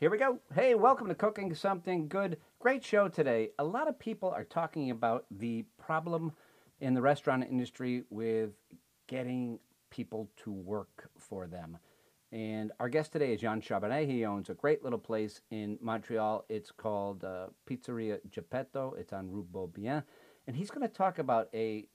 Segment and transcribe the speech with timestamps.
[0.00, 0.38] Here we go.
[0.54, 2.38] Hey, welcome to Cooking Something Good.
[2.58, 3.50] Great show today.
[3.58, 6.32] A lot of people are talking about the problem
[6.80, 8.52] in the restaurant industry with
[9.08, 9.58] getting
[9.90, 11.76] people to work for them.
[12.32, 14.08] And our guest today is Jean Charbonnet.
[14.08, 16.46] He owns a great little place in Montreal.
[16.48, 18.94] It's called uh, Pizzeria Geppetto.
[18.96, 20.02] It's on Rue Beaubien.
[20.46, 21.86] And he's going to talk about a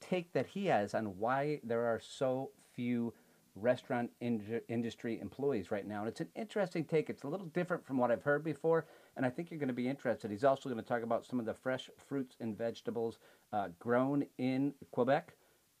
[0.00, 3.14] take that he has on why there are so few
[3.60, 6.00] restaurant in- industry employees right now.
[6.00, 7.10] And it's an interesting take.
[7.10, 8.86] It's a little different from what I've heard before,
[9.16, 10.30] and I think you're going to be interested.
[10.30, 13.18] He's also going to talk about some of the fresh fruits and vegetables
[13.52, 15.34] uh, grown in Quebec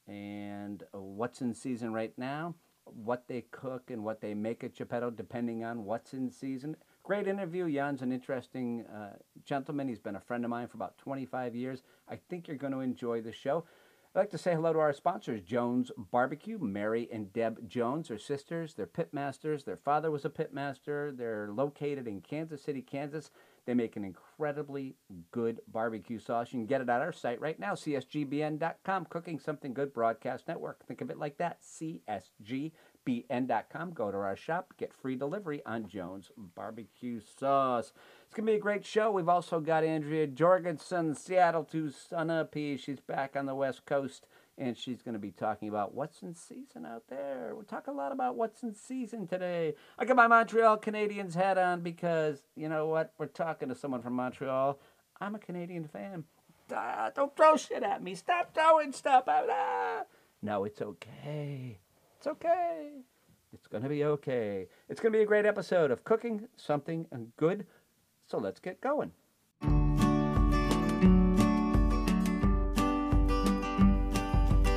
[0.06, 5.10] and what's in season right now, what they cook and what they make at Geppetto,
[5.10, 6.76] depending on what's in season.
[7.02, 7.70] Great interview.
[7.70, 9.88] Jan's an interesting uh, gentleman.
[9.88, 11.82] He's been a friend of mine for about 25 years.
[12.08, 13.64] I think you're going to enjoy the show.
[14.18, 16.58] I'd like to say hello to our sponsors, Jones Barbecue.
[16.58, 18.74] Mary and Deb Jones are sisters.
[18.74, 19.64] They're pitmasters.
[19.64, 21.16] Their father was a pitmaster.
[21.16, 23.30] They're located in Kansas City, Kansas.
[23.64, 24.96] They make an incredibly
[25.30, 26.52] good barbecue sauce.
[26.52, 29.04] You can get it at our site right now, csgbn.com.
[29.04, 30.84] Cooking Something Good Broadcast Network.
[30.84, 32.72] Think of it like that, csgbn.com.
[33.92, 37.92] Go to our shop, get free delivery on Jones Barbecue Sauce.
[38.28, 39.10] It's going to be a great show.
[39.10, 42.78] We've also got Andrea Jorgensen, Seattle to Sunapee.
[42.78, 44.26] She's back on the West Coast,
[44.58, 47.52] and she's going to be talking about what's in season out there.
[47.54, 49.76] We'll talk a lot about what's in season today.
[49.98, 53.14] I got my Montreal Canadiens hat on because, you know what?
[53.16, 54.78] We're talking to someone from Montreal.
[55.22, 56.24] I'm a Canadian fan.
[56.70, 58.14] Ah, don't throw shit at me.
[58.14, 59.24] Stop throwing stuff.
[59.26, 60.02] Ah.
[60.42, 61.78] No, it's okay.
[62.18, 62.90] It's okay.
[63.54, 64.66] It's going to be okay.
[64.90, 67.06] It's going to be a great episode of Cooking Something
[67.38, 67.66] Good.
[68.30, 69.10] So let's get going.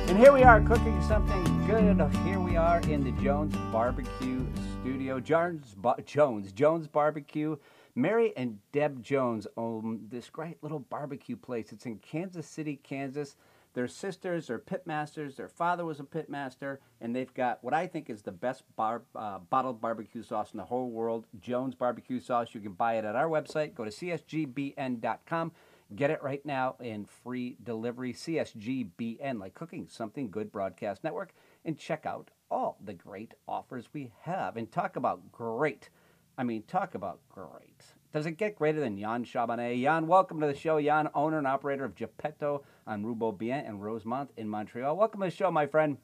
[0.08, 2.00] And here we are cooking something good.
[2.24, 4.46] Here we are in the Jones Barbecue
[4.80, 5.20] Studio.
[5.20, 7.56] Jones, Jones, Jones Barbecue.
[7.94, 11.72] Mary and Deb Jones own this great little barbecue place.
[11.72, 13.36] It's in Kansas City, Kansas.
[13.74, 15.36] Their sisters are pitmasters.
[15.36, 19.02] Their father was a pitmaster, and they've got what I think is the best bar,
[19.14, 21.26] uh, bottled barbecue sauce in the whole world.
[21.40, 22.54] Jones Barbecue Sauce.
[22.54, 23.74] You can buy it at our website.
[23.74, 25.52] Go to csgbn.com.
[25.94, 28.12] Get it right now in free delivery.
[28.12, 31.32] CSGBN, like cooking something good broadcast network,
[31.64, 34.56] and check out all the great offers we have.
[34.56, 35.88] And talk about great.
[36.36, 37.91] I mean, talk about great.
[38.12, 39.82] Does it get greater than Jan Charbonnet?
[39.82, 40.78] Jan, welcome to the show.
[40.78, 44.94] Jan, owner and operator of Geppetto on Rue Beaubien and Rosemont in Montreal.
[44.94, 45.96] Welcome to the show, my friend.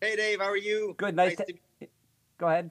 [0.00, 0.40] Hey, Dave.
[0.40, 0.94] How are you?
[0.96, 1.14] Good.
[1.14, 1.52] Nice, nice to...
[1.80, 1.88] to...
[2.38, 2.70] Go ahead.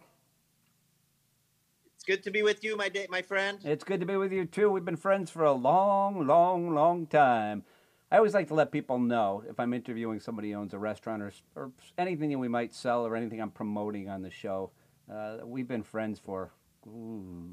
[1.93, 3.59] It's good to be with you, my day, my friend.
[3.63, 4.71] It's good to be with you too.
[4.71, 7.63] We've been friends for a long, long, long time.
[8.11, 11.21] I always like to let people know if I'm interviewing somebody who owns a restaurant
[11.21, 14.71] or, or anything that we might sell or anything I'm promoting on the show.
[15.13, 16.51] Uh, we've been friends for
[16.87, 17.47] ooh,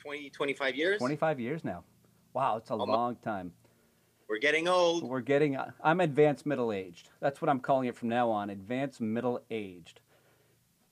[0.00, 0.98] 20, 25 years?
[0.98, 1.84] 25 years now.
[2.32, 2.88] Wow, it's a Almost.
[2.88, 3.52] long time.
[4.28, 5.02] We're getting old.
[5.02, 7.08] We're getting, I'm advanced middle aged.
[7.20, 10.00] That's what I'm calling it from now on advanced middle aged.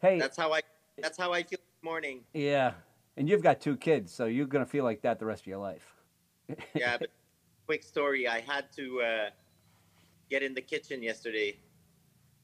[0.03, 0.19] Hey.
[0.19, 0.63] That's how I,
[0.99, 2.21] that's how I feel this morning.
[2.35, 2.73] Yeah.
[3.17, 5.47] And you've got two kids, so you're going to feel like that the rest of
[5.47, 5.95] your life.
[6.75, 7.11] yeah, but
[7.67, 8.27] quick story.
[8.27, 9.31] I had to uh,
[10.31, 11.59] get in the kitchen yesterday.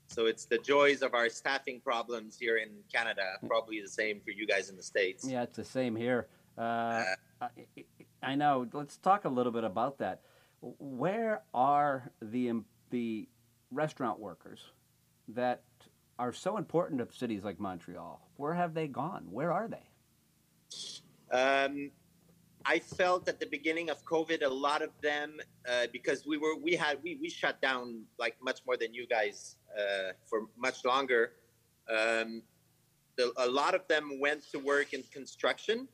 [0.07, 3.39] So it's the joys of our staffing problems here in Canada.
[3.47, 5.27] Probably the same for you guys in the States.
[5.27, 6.29] Yeah, it's the same here.
[6.57, 7.05] Uh,
[8.23, 8.67] I know.
[8.73, 10.21] Let's talk a little bit about that.
[10.61, 13.29] Where are the the
[13.71, 14.61] restaurant workers
[15.29, 15.63] that
[16.19, 18.21] are so important to cities like Montreal?
[18.37, 19.27] Where have they gone?
[19.31, 21.37] Where are they?
[21.37, 21.91] Um,
[22.65, 25.39] I felt at the beginning of COVID, a lot of them,
[25.69, 29.07] uh, because we were we had we, we shut down like much more than you
[29.07, 31.33] guys uh, for much longer.
[31.91, 32.43] Um,
[33.17, 35.89] the, a lot of them went to work in construction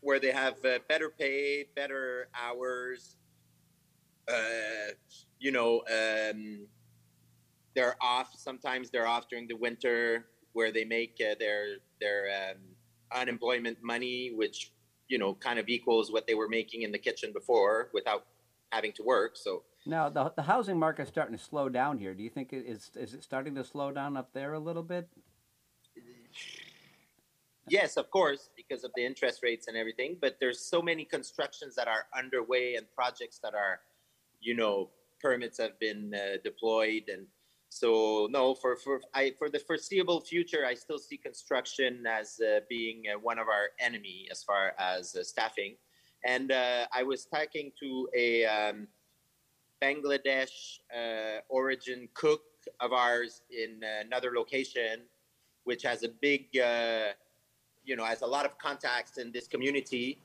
[0.00, 3.16] where they have uh, better pay, better hours.
[4.28, 4.92] Uh,
[5.38, 6.66] you know, um,
[7.74, 8.32] they're off.
[8.36, 12.58] Sometimes they're off during the winter, where they make uh, their their um,
[13.12, 14.72] unemployment money, which
[15.08, 18.26] you know kind of equals what they were making in the kitchen before without
[18.70, 19.36] having to work.
[19.36, 22.14] So now the the housing market's starting to slow down here.
[22.14, 24.82] Do you think it is is it starting to slow down up there a little
[24.82, 25.08] bit?
[27.70, 30.16] Yes, of course, because of the interest rates and everything.
[30.20, 33.80] But there's so many constructions that are underway and projects that are,
[34.40, 37.26] you know, permits have been uh, deployed, and
[37.70, 42.60] so no, for for I for the foreseeable future, I still see construction as uh,
[42.68, 45.76] being uh, one of our enemy as far as uh, staffing.
[46.24, 48.88] And uh, I was talking to a um,
[49.82, 52.42] Bangladesh uh, origin cook
[52.80, 55.02] of ours in another location,
[55.64, 56.48] which has a big
[57.88, 60.18] you know, has a lot of contacts in this community.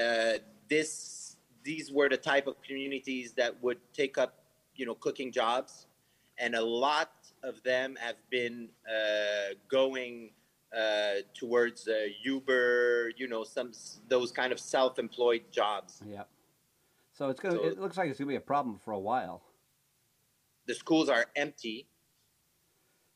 [0.00, 0.34] Uh,
[0.68, 4.44] this these were the type of communities that would take up,
[4.76, 5.86] you know, cooking jobs,
[6.38, 7.12] and a lot
[7.42, 10.30] of them have been uh, going
[10.76, 13.72] uh, towards uh, Uber, you know, some
[14.08, 16.00] those kind of self-employed jobs.
[16.08, 16.22] Yeah.
[17.12, 17.56] So it's gonna.
[17.56, 19.42] So- it looks like it's gonna be a problem for a while.
[20.66, 21.88] The schools are empty.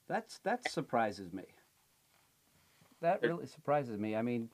[0.09, 1.45] That's that surprises me.
[3.03, 4.17] That really surprises me.
[4.17, 4.49] I mean,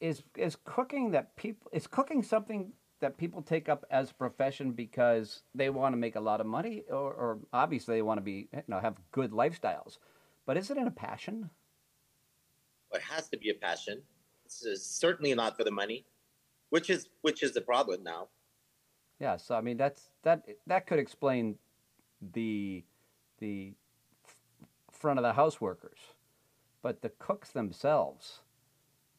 [0.00, 4.72] is is cooking that people is cooking something that people take up as a profession
[4.72, 8.22] because they want to make a lot of money, or, or obviously they want to
[8.22, 9.98] be you know have good lifestyles,
[10.46, 11.50] but is it in a passion?
[12.92, 14.02] It has to be a passion.
[14.44, 16.06] It's certainly not for the money,
[16.70, 18.28] which is which is the problem now.
[19.20, 21.56] Yeah, so I mean that's that that could explain
[22.32, 22.84] the
[23.40, 23.74] the
[24.90, 25.98] front of the house workers,
[26.82, 28.40] but the cooks themselves.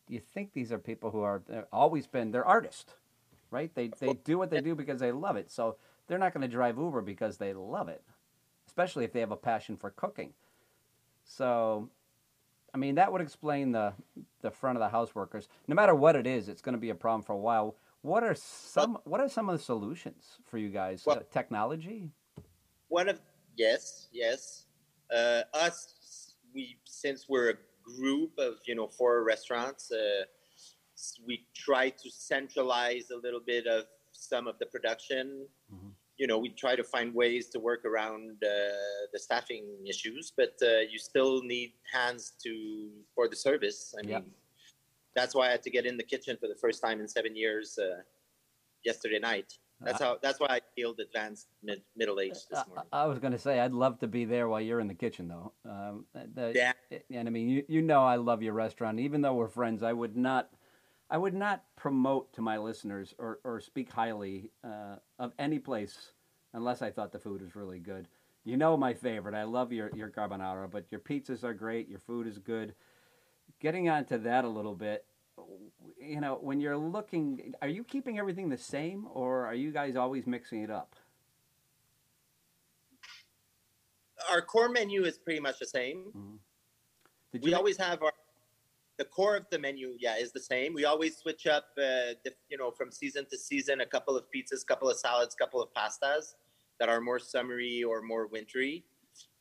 [0.08, 1.42] Do you think these are people who are
[1.72, 2.94] always been they're artists,
[3.52, 3.74] right?
[3.76, 5.52] They they do what they do because they love it.
[5.52, 5.78] So
[6.08, 8.04] they're not going to drive Uber because they love it,
[8.68, 10.34] especially if they have a passion for cooking.
[11.24, 11.90] So,
[12.74, 13.94] I mean that would explain the
[14.42, 15.48] the front of the house workers.
[15.68, 17.76] No matter what it is, it's going to be a problem for a while.
[18.02, 21.04] What are some What are some of the solutions for you guys?
[21.06, 22.10] Well- uh, technology.
[22.88, 23.22] One of
[23.56, 24.66] yes, yes.
[25.16, 25.94] Uh, us,
[26.54, 30.24] we since we're a group of you know four restaurants, uh,
[31.26, 35.48] we try to centralize a little bit of some of the production.
[35.74, 35.94] Mhm.
[36.18, 40.56] You know, we try to find ways to work around uh, the staffing issues, but
[40.62, 43.96] uh, you still need hands to for the service.
[43.98, 44.34] I mean,
[45.16, 47.36] that's why I had to get in the kitchen for the first time in seven
[47.38, 48.02] years uh,
[48.84, 49.58] yesterday night.
[49.82, 50.18] That's how.
[50.22, 52.86] That's why I feel advanced mid, middle aged this I, morning.
[52.92, 55.28] I was going to say I'd love to be there while you're in the kitchen,
[55.28, 55.54] though.
[55.66, 56.74] Um, the, Yeah.
[57.12, 59.00] And I mean, you you know I love your restaurant.
[59.00, 60.50] Even though we're friends, I would not,
[61.10, 66.12] I would not promote to my listeners or, or speak highly uh, of any place
[66.54, 68.08] unless I thought the food was really good.
[68.44, 69.36] You know my favorite.
[69.36, 71.88] I love your your carbonara, but your pizzas are great.
[71.88, 72.74] Your food is good.
[73.60, 75.06] Getting onto that a little bit,
[76.00, 79.96] you know, when you're looking, are you keeping everything the same, or are you guys
[79.96, 80.96] always mixing it up?
[84.30, 86.40] our core menu is pretty much the same.
[87.32, 88.14] Did We you always have our
[88.98, 90.74] the core of the menu, yeah, is the same.
[90.74, 93.80] We always switch up, uh, the, you know, from season to season.
[93.80, 96.36] A couple of pizzas, couple of salads, couple of pastas
[96.82, 98.84] that are more summery or more wintry,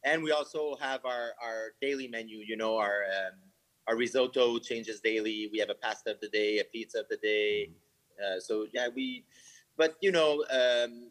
[0.04, 2.38] and we also have our our daily menu.
[2.46, 3.38] You know, our um,
[3.88, 5.48] our risotto changes daily.
[5.50, 7.70] We have a pasta of the day, a pizza of the day.
[8.20, 9.24] Uh, so yeah, we,
[9.76, 11.10] but you know, um,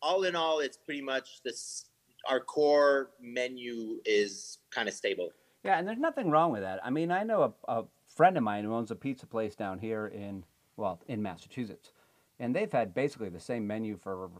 [0.00, 1.86] all in all, it's pretty much this.
[2.28, 5.28] Our core menu is kind of stable.
[5.62, 6.80] Yeah, and there's nothing wrong with that.
[6.82, 9.78] I mean, I know a, a friend of mine who owns a pizza place down
[9.78, 10.44] here in,
[10.76, 11.92] well, in Massachusetts,
[12.38, 14.30] and they've had basically the same menu for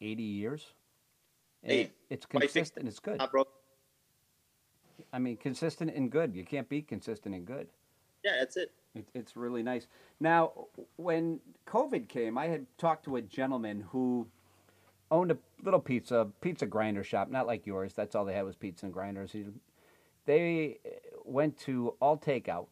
[0.00, 0.66] 80 years.
[1.62, 2.86] Hey, it's consistent.
[2.86, 3.20] It's good.
[3.20, 3.44] Uh, bro,
[5.12, 6.34] I mean, consistent and good.
[6.34, 7.68] You can't be consistent and good.
[8.24, 8.70] yeah, that's it.
[8.94, 9.86] It, it's really nice.
[10.20, 10.52] Now,
[10.96, 14.26] when COVID came, I had talked to a gentleman who
[15.10, 17.92] owned a little pizza pizza grinder shop, not like yours.
[17.94, 19.32] That's all they had was pizza and grinders.
[19.32, 19.44] He,
[20.26, 20.78] they
[21.24, 22.66] went to all takeout.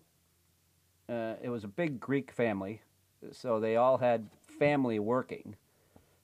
[1.08, 2.80] Uh, it was a big Greek family,
[3.32, 4.28] so they all had
[4.58, 5.56] family working.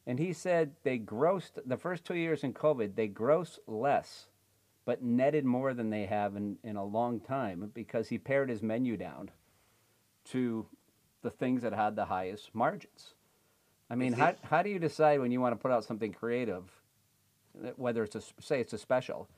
[0.07, 2.95] And he said they grossed the first two years in COVID.
[2.95, 4.29] They grossed less,
[4.87, 8.63] but netted more than they have in, in a long time because he pared his
[8.63, 9.31] menu down
[10.25, 10.65] to
[11.23, 13.13] the things that had the highest margins.
[13.91, 16.71] I mean, how, how do you decide when you want to put out something creative,
[17.77, 19.29] whether it's a say it's a special?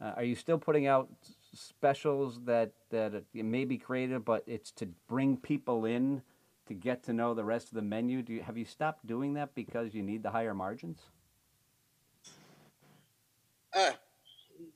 [0.00, 1.08] Uh, are you still putting out
[1.54, 6.22] specials that that it may be creative, but it's to bring people in
[6.66, 8.22] to get to know the rest of the menu?
[8.22, 11.00] Do you have you stopped doing that because you need the higher margins?
[13.74, 13.92] Uh,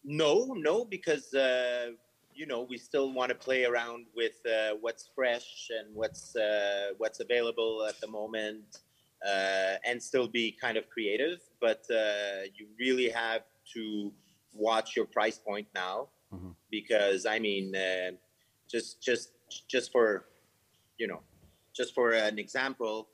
[0.05, 1.91] no, no, because uh,
[2.35, 6.91] you know we still want to play around with uh, what's fresh and what's uh,
[6.99, 8.79] what's available at the moment,
[9.27, 11.41] uh, and still be kind of creative.
[11.61, 13.43] But uh, you really have
[13.75, 14.13] to
[14.53, 16.55] watch your price point now, Mhm.
[16.71, 18.13] because I mean, uh,
[18.69, 19.33] just just
[19.69, 20.27] just for
[20.99, 21.23] you know,
[21.75, 23.09] just for an example,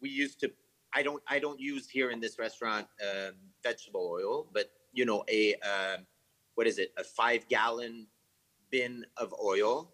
[0.00, 0.50] we used to.
[0.92, 1.22] I don't.
[1.28, 6.06] I don't use here in this restaurant um, vegetable oil, but you know, a um,
[6.54, 6.92] what is it?
[6.98, 8.06] A five gallon
[8.70, 9.92] bin of oil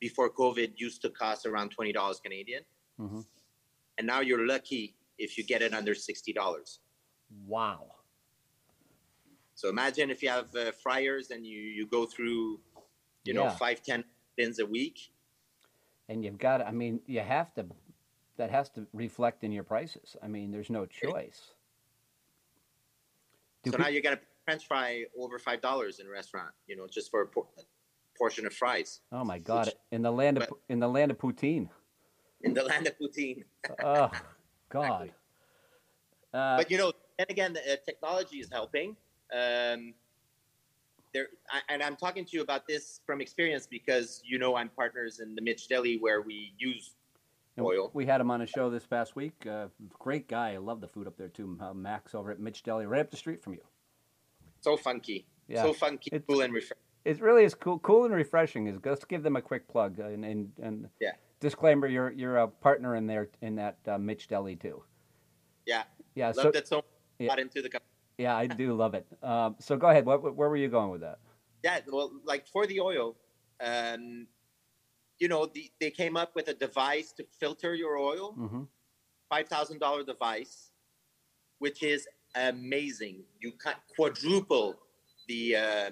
[0.00, 2.64] before COVID used to cost around twenty dollars Canadian,
[2.98, 3.26] Mhm.
[3.98, 6.80] and now you're lucky if you get it under sixty dollars.
[7.46, 7.96] Wow.
[9.54, 12.60] So imagine if you have uh, fryers and you you go through
[13.26, 13.56] You know, Yeah.
[13.58, 15.12] five ten bins a week.
[16.08, 17.66] And you've got, I mean, you have to,
[18.38, 20.16] that has to reflect in your prices.
[20.22, 21.52] I mean, there's no choice.
[23.64, 26.50] So peop- now you're gonna French fry over five dollars in a restaurant.
[26.66, 27.62] You know, just for a, por- a
[28.18, 29.66] portion of fries oh my God!
[29.66, 31.68] which- in the land of but- in the land of poutine.
[32.42, 33.44] in the land of poutine.
[33.84, 34.10] Oh
[34.68, 35.12] God!
[36.32, 38.96] Uh, but you know, and again, uh, technology is helping.
[39.32, 39.94] Um,
[41.12, 44.68] there, I, and I'm talking to you about this from experience because you know I'm
[44.68, 46.92] partners in the Mitch Deli where we use
[47.60, 47.90] oil.
[47.94, 49.46] We had him on a show this past week.
[49.46, 50.52] Uh, great guy.
[50.54, 51.56] I love the food up there too.
[51.60, 53.62] Uh, Max over at Mitch Deli, right up the street from you.
[54.60, 55.62] So funky, Yeah.
[55.62, 56.76] so funky, It's- cool and refreshing.
[57.04, 58.66] It really is cool, cool and refreshing.
[58.66, 61.12] Is let's give them a quick plug uh, and and, and Yeah.
[61.40, 64.84] disclaimer: you're you're a partner in there in that uh, Mitch Deli too.
[65.66, 66.26] Yeah, Yeah.
[66.28, 66.84] loved So it so.
[67.18, 67.28] yeah.
[67.28, 67.70] Got into the.
[68.18, 69.06] yeah, I do love it.
[69.22, 70.04] Um, so go ahead.
[70.04, 71.18] What, where were you going with that?
[71.62, 73.16] Yeah, well, like for the oil,
[73.60, 74.26] um,
[75.20, 78.32] you know, the, they came up with a device to filter your oil.
[78.32, 78.62] hmm
[79.28, 80.72] five thousand dollar device,
[81.60, 83.22] which is amazing.
[83.40, 84.74] You can quadruple
[85.28, 85.90] the uh,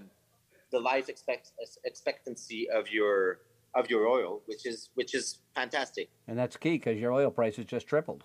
[0.72, 1.52] the life expect-
[1.84, 3.38] expectancy of your
[3.76, 6.08] of your oil, which is which is fantastic.
[6.26, 8.24] And that's key because your oil price has just tripled.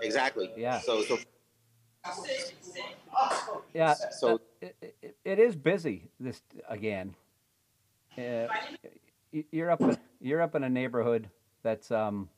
[0.00, 0.52] Exactly.
[0.56, 0.78] Yeah.
[0.78, 1.18] So so
[3.74, 3.94] Yeah.
[3.94, 7.16] So- it, it, it is busy this again.
[8.16, 8.46] Uh,
[9.50, 9.82] you're up.
[10.20, 11.28] You're up in a neighborhood
[11.62, 12.28] that's um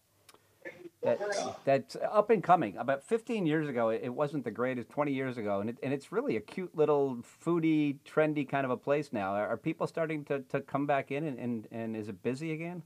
[1.02, 1.20] that
[1.64, 2.76] that's up and coming.
[2.78, 4.88] About 15 years ago, it wasn't the greatest.
[4.88, 8.70] 20 years ago, and it, and it's really a cute little foodie, trendy kind of
[8.70, 9.34] a place now.
[9.34, 12.52] Are, are people starting to, to come back in, and, and, and is it busy
[12.52, 12.82] again?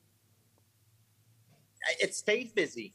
[2.01, 2.93] it stayed busy.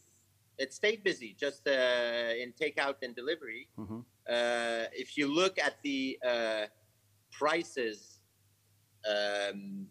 [0.57, 3.67] It stayed busy just uh, in takeout and delivery.
[3.75, 6.65] hmm uh, if you look at the uh,
[7.31, 8.19] prices
[9.05, 9.85] um,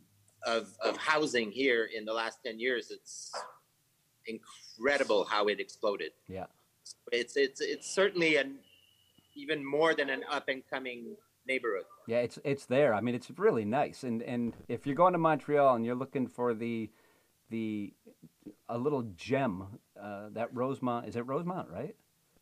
[0.47, 3.33] of, of housing here in the last 10 years, it's
[4.27, 6.13] incredible how it exploded.
[6.29, 6.47] Yeah.
[7.11, 8.59] It's, it's, it's certainly an
[9.35, 11.85] even more than an up and coming neighborhood.
[12.07, 12.95] Yeah, it's it's there.
[12.95, 14.03] I mean, it's really nice.
[14.05, 16.91] And and if you're going to Montreal and you're looking for the
[17.51, 17.93] the
[18.69, 21.95] a little gem, uh, that Rosemont is it Rosemont, right?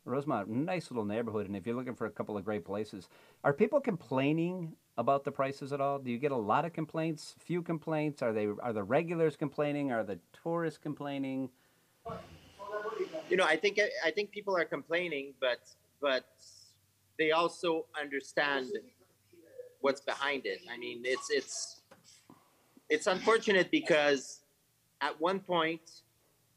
[0.03, 1.45] Rosemont, nice little neighborhood.
[1.45, 3.07] And if you're looking for a couple of great places,
[3.43, 5.99] are people complaining about the prices at all?
[5.99, 7.35] Do you get a lot of complaints?
[7.39, 8.21] Few complaints?
[8.21, 9.91] Are they are the regulars complaining?
[9.91, 11.49] Are the tourists complaining?
[13.29, 15.59] You know, I think I think people are complaining, but
[16.01, 16.25] but
[17.17, 18.67] they also understand
[19.81, 20.59] what's behind it.
[20.71, 21.81] I mean, it's it's
[22.89, 24.41] it's unfortunate because
[25.01, 26.01] at one point,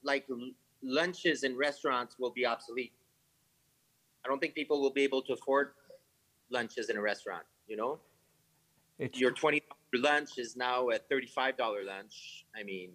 [0.02, 0.26] like
[0.82, 2.92] lunches in restaurants will be obsolete.
[4.24, 5.72] I don't think people will be able to afford
[6.50, 7.44] lunches in a restaurant.
[7.68, 7.98] You know,
[8.98, 12.46] It's your twenty dollar lunch is now a thirty five dollar lunch.
[12.56, 12.90] I mean,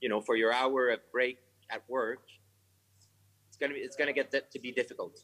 [0.00, 1.38] you know, for your hour of break
[1.70, 2.22] at work,
[3.48, 5.20] it's gonna be it's gonna get to be difficult.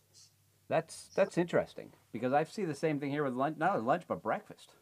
[0.68, 4.22] that's that's interesting because I see the same thing here with lunch, not lunch but
[4.22, 4.72] breakfast.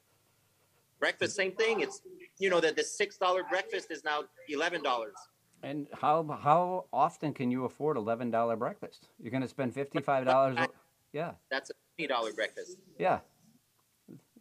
[0.99, 1.81] Breakfast, same thing.
[1.81, 2.01] It's
[2.39, 5.15] you know that the six dollar breakfast is now eleven dollars.
[5.63, 9.09] And how how often can you afford eleven dollar breakfast?
[9.21, 10.59] You're going to spend fifty five dollars.
[11.13, 12.77] Yeah, That's a twenty dollar breakfast.
[12.99, 13.21] yeah.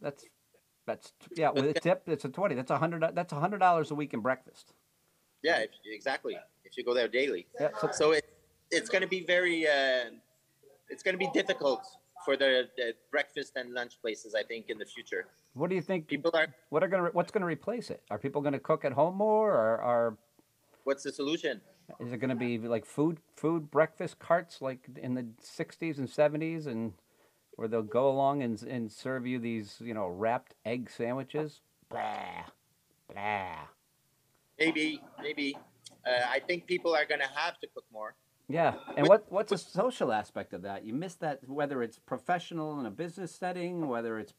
[0.00, 0.24] That's
[0.86, 1.50] that's yeah.
[1.50, 2.54] With a tip, it's a twenty.
[2.54, 3.04] That's a hundred.
[3.14, 4.72] That's a hundred dollars a week in breakfast.
[5.42, 6.36] Yeah, if, exactly.
[6.64, 7.68] If you go there daily, Yeah.
[7.80, 8.24] So, so it
[8.70, 10.10] it's going to be very uh,
[10.88, 11.86] it's going to be difficult
[12.24, 14.34] for the, the breakfast and lunch places.
[14.34, 16.08] I think in the future, what do you think?
[16.08, 16.48] people are.
[16.70, 18.02] What are going to what's going to replace it?
[18.10, 20.16] Are people going to cook at home more, or are
[20.84, 21.60] What's the solution?
[22.00, 26.08] is it going to be like food food breakfast carts like in the '60s and
[26.08, 26.94] '70s, and
[27.56, 31.60] where they'll go along and and serve you these you know wrapped egg sandwiches?
[31.88, 32.44] Blah,
[33.12, 33.56] blah.
[34.58, 35.56] Maybe, maybe.
[36.06, 38.14] Uh, I think people are going to have to cook more.
[38.48, 40.84] Yeah, and what what's a social aspect of that?
[40.84, 44.34] You miss that whether it's professional in a business setting, whether it's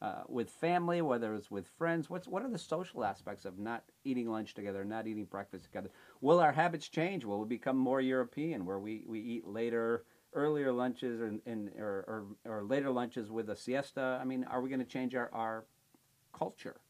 [0.00, 2.08] uh, with family, whether it's with friends.
[2.08, 5.90] What's what are the social aspects of not eating lunch together, not eating breakfast together?
[6.20, 7.24] Will our habits change?
[7.24, 10.04] Will we become more European, where we, we eat later,
[10.34, 12.04] earlier lunches, and, and or,
[12.44, 14.18] or or later lunches with a siesta?
[14.20, 15.64] I mean, are we going to change our our
[16.36, 16.80] culture?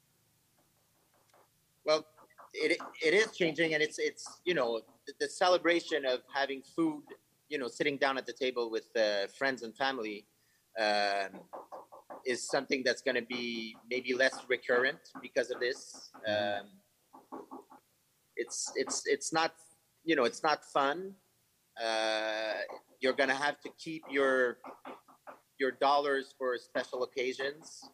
[1.85, 2.07] Well,
[2.53, 4.81] it it is changing, and it's it's you know
[5.21, 7.03] the, celebration of having food,
[7.49, 10.27] you know, sitting down at the table with uh, friends and family,
[10.79, 11.41] um,
[12.27, 16.11] is something that's going to be maybe less recurrent because of this.
[16.27, 16.67] Um,
[18.37, 19.53] it's it's it's not
[20.05, 21.15] you know it's not fun.
[21.83, 22.55] Uh,
[23.01, 24.59] you're going to have to keep your
[25.59, 27.89] your dollars for special occasions.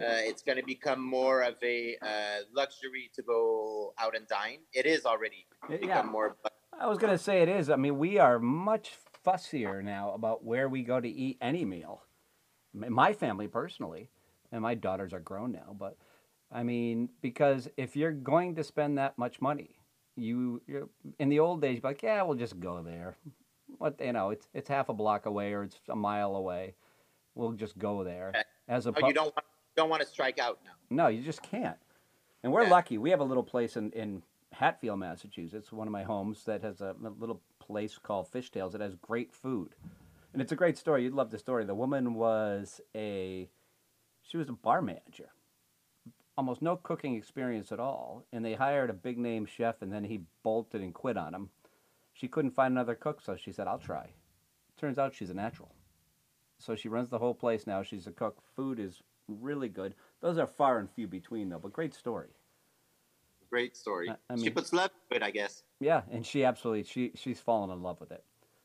[0.00, 4.58] Uh, it's going to become more of a uh, luxury to go out and dine.
[4.72, 6.02] It is already become Yeah.
[6.02, 6.36] more.
[6.78, 7.70] I was going to say it is.
[7.70, 8.92] I mean, we are much
[9.26, 12.02] fussier now about where we go to eat any meal.
[12.72, 14.10] My family personally,
[14.52, 15.96] and my daughters are grown now, but
[16.52, 19.77] I mean, because if you're going to spend that much money,
[20.18, 20.60] you
[21.18, 23.16] in the old days, you'd be like, yeah, we'll just go there.
[23.78, 26.74] What you know, it's it's half a block away or it's a mile away.
[27.34, 28.28] We'll just go there.
[28.30, 28.42] Okay.
[28.68, 29.46] As a oh, you don't want,
[29.76, 30.72] don't want to strike out now.
[30.90, 31.76] no, you just can't.
[32.42, 32.70] And we're Yeah.
[32.70, 32.98] lucky.
[32.98, 34.22] We have a little place in, in
[34.52, 38.80] Hatfield, Massachusetts, one of my homes that has a, a little place called Fishtails that
[38.80, 39.74] has great food.
[40.32, 41.04] And it's a great story.
[41.04, 41.64] You'd love the story.
[41.64, 43.48] The woman was a
[44.22, 45.30] she was a bar manager.
[46.38, 48.24] Almost no cooking experience at all.
[48.32, 51.50] And they hired a big name chef and then he bolted and quit on him.
[52.12, 54.10] She couldn't find another cook, so she said, I'll try.
[54.76, 55.74] Turns out she's a natural.
[56.60, 57.82] So she runs the whole place now.
[57.82, 58.40] She's a cook.
[58.54, 59.96] Food is really good.
[60.20, 62.28] Those are far and few between, though, but great story.
[63.50, 64.08] Great story.
[64.08, 65.64] I- I she puts love to it, I guess.
[65.80, 68.22] Yeah, and she absolutely she she's fallen in love with it.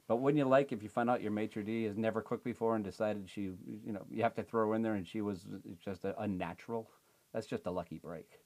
[0.07, 2.75] But wouldn't you like if you find out your maitre d has never cooked before
[2.75, 3.41] and decided she,
[3.85, 5.47] you know, you have to throw her in there and she was
[5.83, 6.91] just a, a natural?
[7.33, 8.39] That's just a lucky break.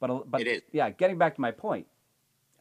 [0.00, 0.62] But but It is.
[0.72, 1.86] yeah, getting back to my point,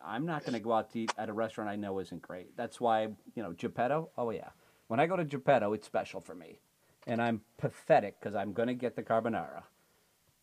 [0.03, 2.55] I'm not going to go out to eat at a restaurant I know isn't great.
[2.57, 3.03] That's why
[3.35, 4.09] you know Geppetto.
[4.17, 4.49] Oh yeah,
[4.87, 6.59] when I go to Geppetto, it's special for me,
[7.05, 9.63] and I'm pathetic because I'm going to get the carbonara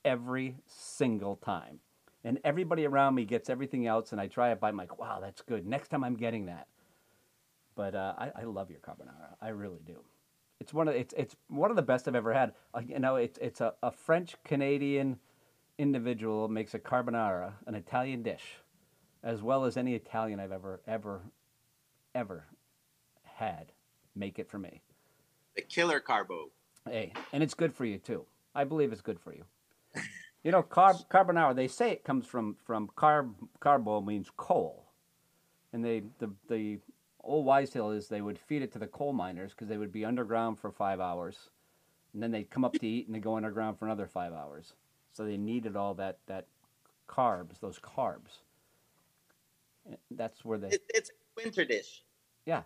[0.04, 1.80] every single time.
[2.26, 5.18] And everybody around me gets everything else, and I try it by I'm like, wow,
[5.20, 5.66] that's good.
[5.66, 6.68] Next time I'm getting that.
[7.76, 9.34] But uh, I, I love your carbonara.
[9.42, 9.96] I really do.
[10.64, 12.54] It's one of it's it's one of the best I've ever had.
[12.72, 15.18] Uh, you know, it's it's a, a French Canadian
[15.76, 18.62] individual makes a carbonara, an Italian dish,
[19.22, 21.20] as well as any Italian I've ever ever
[22.14, 22.46] ever
[23.24, 23.72] had
[24.16, 24.80] make it for me.
[25.54, 26.48] The killer carbo.
[26.88, 28.24] Hey, and it's good for you too.
[28.54, 29.44] I believe it's good for you.
[30.44, 31.54] You know, carb, carbonara.
[31.54, 33.34] They say it comes from from carb.
[33.60, 34.86] Carbo means coal,
[35.74, 36.78] and they the the
[37.24, 39.92] old wise tale is they would feed it to the coal miners because they would
[39.92, 41.50] be underground for five hours,
[42.12, 44.74] and then they'd come up to eat and they go underground for another five hours.
[45.12, 46.46] So they needed all that that
[47.08, 48.40] carbs, those carbs.
[50.10, 50.78] That's where they.
[50.94, 52.02] It's a winter dish.
[52.46, 52.62] Yeah.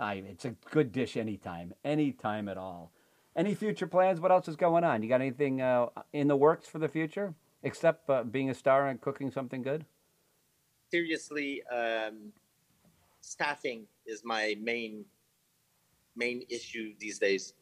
[0.00, 2.90] I, it's a good dish anytime, anytime at all.
[3.36, 4.20] Any future plans?
[4.20, 5.02] What else is going on?
[5.02, 8.88] You got anything uh, in the works for the future, except uh, being a star
[8.88, 9.84] and cooking something good?
[10.90, 12.32] Seriously, um,
[13.22, 15.04] staffing is my main
[16.14, 17.54] main issue these days.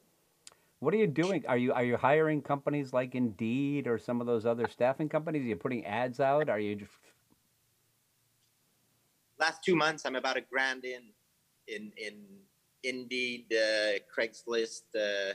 [0.80, 1.44] What are you doing?
[1.46, 5.42] Are you are you hiring companies like Indeed or some of those other staffing companies?
[5.42, 6.48] Are you putting ads out?
[6.48, 6.92] Are you just
[9.38, 11.02] Last two months, I'm about a grand in
[11.68, 12.14] in in
[12.82, 15.34] Indeed, uh, Craigslist, uh,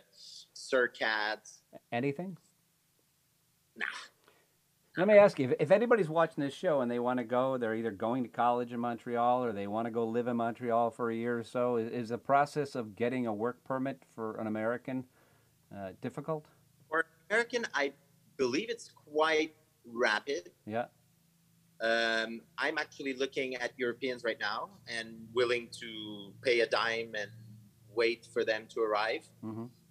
[1.92, 2.38] anything?
[3.76, 3.86] Nah.
[4.97, 7.58] Let me ask you: if, if anybody's watching this show and they want to go,
[7.58, 10.89] they're either going to college in Montreal or they want to go live in Montreal
[10.91, 11.75] for a year or so.
[11.77, 15.03] Is, is the process of getting a work permit for an American
[15.75, 16.45] uh, difficult?
[16.89, 17.91] For American, I
[18.38, 19.55] believe it's quite
[19.86, 20.51] rapid.
[20.65, 20.86] Yeah.
[21.81, 27.29] Um, I'm actually looking at Europeans right now and willing to pay a dime and
[27.93, 29.27] wait for them to arrive.
[29.41, 29.85] hmm Uh, uh,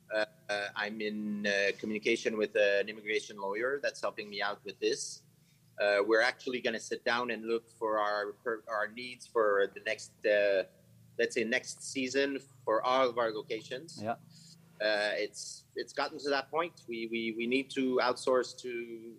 [0.77, 5.23] I'm in uh, communication with an immigration lawyer that's helping me out with this.
[5.81, 9.71] Uh, we're actually going to sit down and look for our per, our needs for
[9.75, 10.63] the next, uh,
[11.19, 14.01] let's say, next season for all of our locations.
[14.03, 14.13] Yeah.
[14.81, 16.73] Uh, it's it's gotten to that point.
[16.89, 19.15] We, we we need to outsource to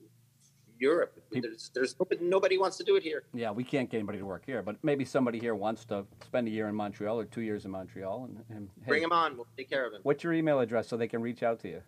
[0.79, 1.17] Europe.
[1.31, 3.23] There's there's nobody, nobody wants to do it here.
[3.33, 6.47] Yeah, we can't get anybody to work here, but maybe somebody here wants to spend
[6.47, 8.25] a year in Montreal or two years in Montreal.
[8.25, 9.35] And, and hey, Bring them on.
[9.37, 10.01] We'll take care of them.
[10.03, 11.81] what's your email address so they can reach out to you?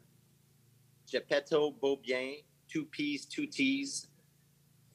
[1.11, 4.07] Geppetto Beaubien, two P's, two T's,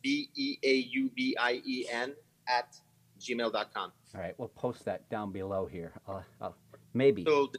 [0.02, 2.14] B E A U B I E N
[2.48, 2.76] at
[3.20, 3.92] gmail.com.
[4.14, 5.92] All right, we'll post that down below here.
[6.06, 6.50] Uh, uh,
[6.92, 7.24] maybe.
[7.24, 7.50] So,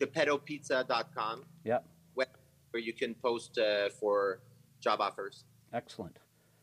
[0.00, 1.84] geppettopizza.com, Yep.
[2.14, 4.40] where you can post uh, for
[4.80, 5.44] job offers.
[5.72, 6.18] Excellent.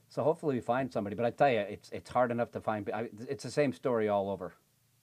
[0.09, 1.15] So hopefully we find somebody.
[1.15, 2.89] But I tell you, it's it's hard enough to find.
[2.93, 4.53] I, it's the same story all over,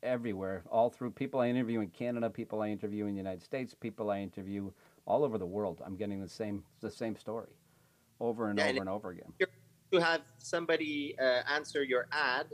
[0.02, 3.74] everywhere, all through people I interview in Canada, people I interview in the United States,
[3.74, 4.70] people I interview
[5.06, 5.82] all over the world.
[5.84, 7.52] I'm getting the same the same story,
[8.20, 9.32] over and Yeah, over and and over again.
[9.92, 12.46] To have somebody uh, answer your ad,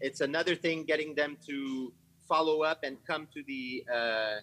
[0.00, 1.92] it's another thing getting them to
[2.28, 4.36] follow up and come to the uh,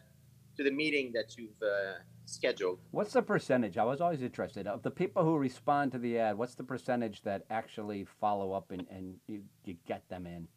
[0.58, 2.79] to the meeting that you've uh, scheduled.
[2.91, 3.77] What's the percentage?
[3.77, 6.38] I was always interested of the people who respond to the ad.
[6.38, 10.47] What's the percentage that actually follow up and, and you, you get them in?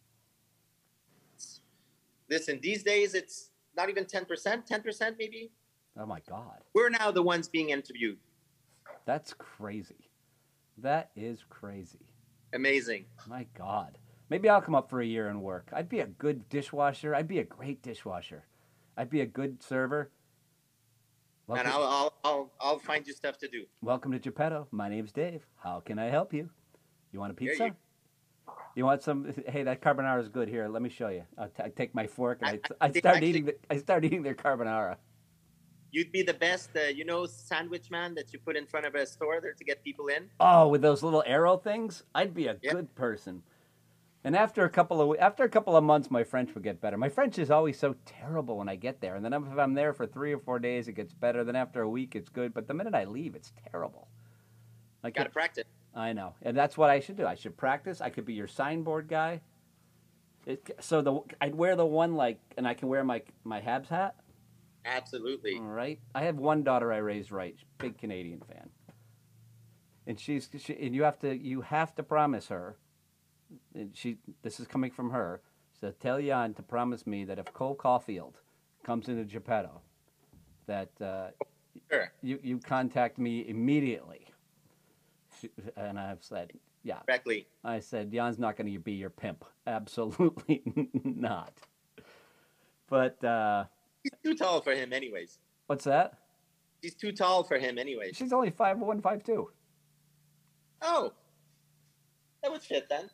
[2.31, 5.51] Listen, these days it's not even 10%, 10% maybe.
[5.99, 6.59] Oh my God!
[6.75, 8.19] We're now the ones being interviewed.
[9.05, 10.11] That's crazy.
[10.77, 12.07] That is crazy.
[12.53, 13.07] Amazing.
[13.27, 13.99] My God.
[14.31, 15.71] Maybe I'll come up for a year and work.
[15.73, 17.15] I'd be a good dishwasher.
[17.15, 18.45] I'd be a great dishwasher.
[18.97, 20.11] I'd be a good server.
[21.49, 23.65] And I'll, I'll I'll I'll find you stuff to do.
[23.83, 24.69] Welcome to Geppetto.
[24.71, 25.47] My name's Dave.
[25.63, 26.51] How can I help you?
[27.13, 27.67] You want a pizza?
[27.67, 27.77] you-
[28.75, 29.33] You want some?
[29.49, 30.49] Hey, that carbonara is good.
[30.49, 31.25] Here, let me show you.
[31.39, 33.45] I I take my fork and I, I- I I start actually- eating.
[33.47, 34.97] The, I start eating their carbonara.
[35.91, 38.95] You'd be the best, uh, you know, sandwich man that you put in front of
[38.95, 40.29] a store there to get people in.
[40.39, 42.73] Oh, with those little arrow things, I'd be a Yeah.
[42.73, 43.43] good person.
[44.25, 46.97] And after a couple of after a couple of months, my French would get better.
[46.97, 49.93] My French is always so terrible when I get there, and then if I'm there
[49.93, 51.45] for three or four days, it gets better.
[51.45, 52.53] Then after a week, it's good.
[52.53, 54.09] But the minute I leave, it's terrible.
[55.05, 55.65] Like Got to practice.
[55.95, 57.27] I know, and that's what I should do.
[57.27, 58.01] I should practice.
[58.01, 59.41] I could be your signboard guy.
[60.47, 63.89] It, so the I'd wear the one like, and I can wear my my Habs
[63.89, 64.17] hat.
[64.85, 65.57] Absolutely.
[65.57, 66.01] All right.
[66.15, 68.71] I have one daughter I raised right, big Canadian fan,
[70.07, 72.77] and she's she, and you have to you have to promise her.
[73.75, 75.41] And she this is coming from her.
[75.81, 78.35] So tell Jan to promise me that if Cole Caufield
[78.85, 79.81] comes into Geppetto,
[80.67, 81.29] that uh,
[81.91, 82.13] Sure.
[82.23, 84.27] you you contact me immediately.
[85.41, 86.99] She, and I've said, yeah.
[87.07, 87.47] Correctly.
[87.65, 89.45] I said, Jan's not going to be your pimp.
[89.67, 90.63] Absolutely
[91.05, 91.53] not.
[92.89, 93.65] But uh,
[94.03, 95.39] He's too tall for him, anyways.
[95.67, 96.19] what's that?
[96.83, 98.17] He's too tall for him, anyways.
[98.17, 99.51] She's only five one, five two.
[100.83, 101.13] Oh,
[102.43, 103.09] that would fit then.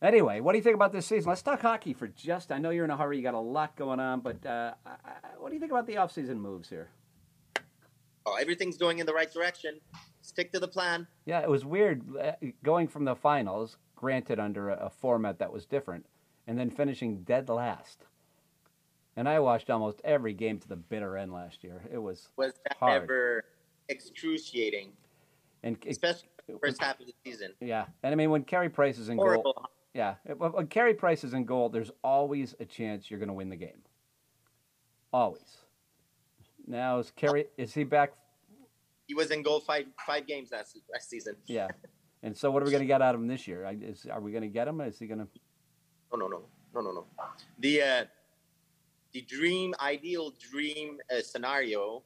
[0.00, 1.28] Anyway, what do you think about this season?
[1.28, 2.52] Let's talk hockey for just.
[2.52, 3.16] I know you're in a hurry.
[3.16, 5.86] You got a lot going on, but uh, I, I, what do you think about
[5.86, 6.90] the offseason moves here?
[8.24, 9.80] Oh, everything's going in the right direction.
[10.22, 11.08] Stick to the plan.
[11.24, 12.32] Yeah, it was weird uh,
[12.62, 16.06] going from the finals, granted under a, a format that was different,
[16.46, 18.04] and then finishing dead last.
[19.16, 21.82] And I watched almost every game to the bitter end last year.
[21.92, 23.02] It was Was that Hard.
[23.02, 23.44] ever
[23.88, 24.92] excruciating,
[25.64, 27.52] and it- especially the first half of the season?
[27.60, 29.70] yeah, and I mean when Carey Price is in goal, Horrible.
[29.94, 33.34] Yeah, when when Carey Price is in goal, there's always a chance you're going to
[33.34, 33.82] win the game.
[35.12, 35.58] Always.
[36.66, 38.12] Now is Carey is he back?
[39.06, 41.36] He was in goal five five games last last season.
[41.46, 41.68] Yeah.
[42.22, 43.64] And so what are we going to get out of him this year?
[43.80, 44.80] Is, are we going to get him?
[44.80, 45.28] Is he going to?
[46.12, 46.42] No, no, no,
[46.74, 47.06] no, no, no.
[47.60, 48.04] The uh,
[49.12, 52.02] the dream, ideal dream uh, scenario,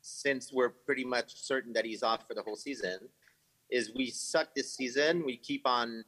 [0.00, 3.00] since we're pretty much certain that he's off for the whole season,
[3.70, 5.24] is we suck this season.
[5.26, 6.04] We keep on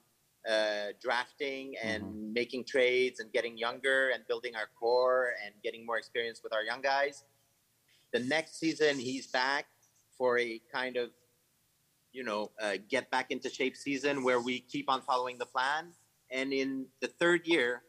[0.49, 5.99] uh, drafting and making trades and getting younger and building our core and getting more
[5.99, 7.25] experience with our young guys.
[8.13, 9.67] The next season, he's back
[10.17, 11.11] for a kind of,
[12.13, 15.93] you know, uh, get back into shape season where we keep on following the plan.
[16.31, 17.83] And in the third year,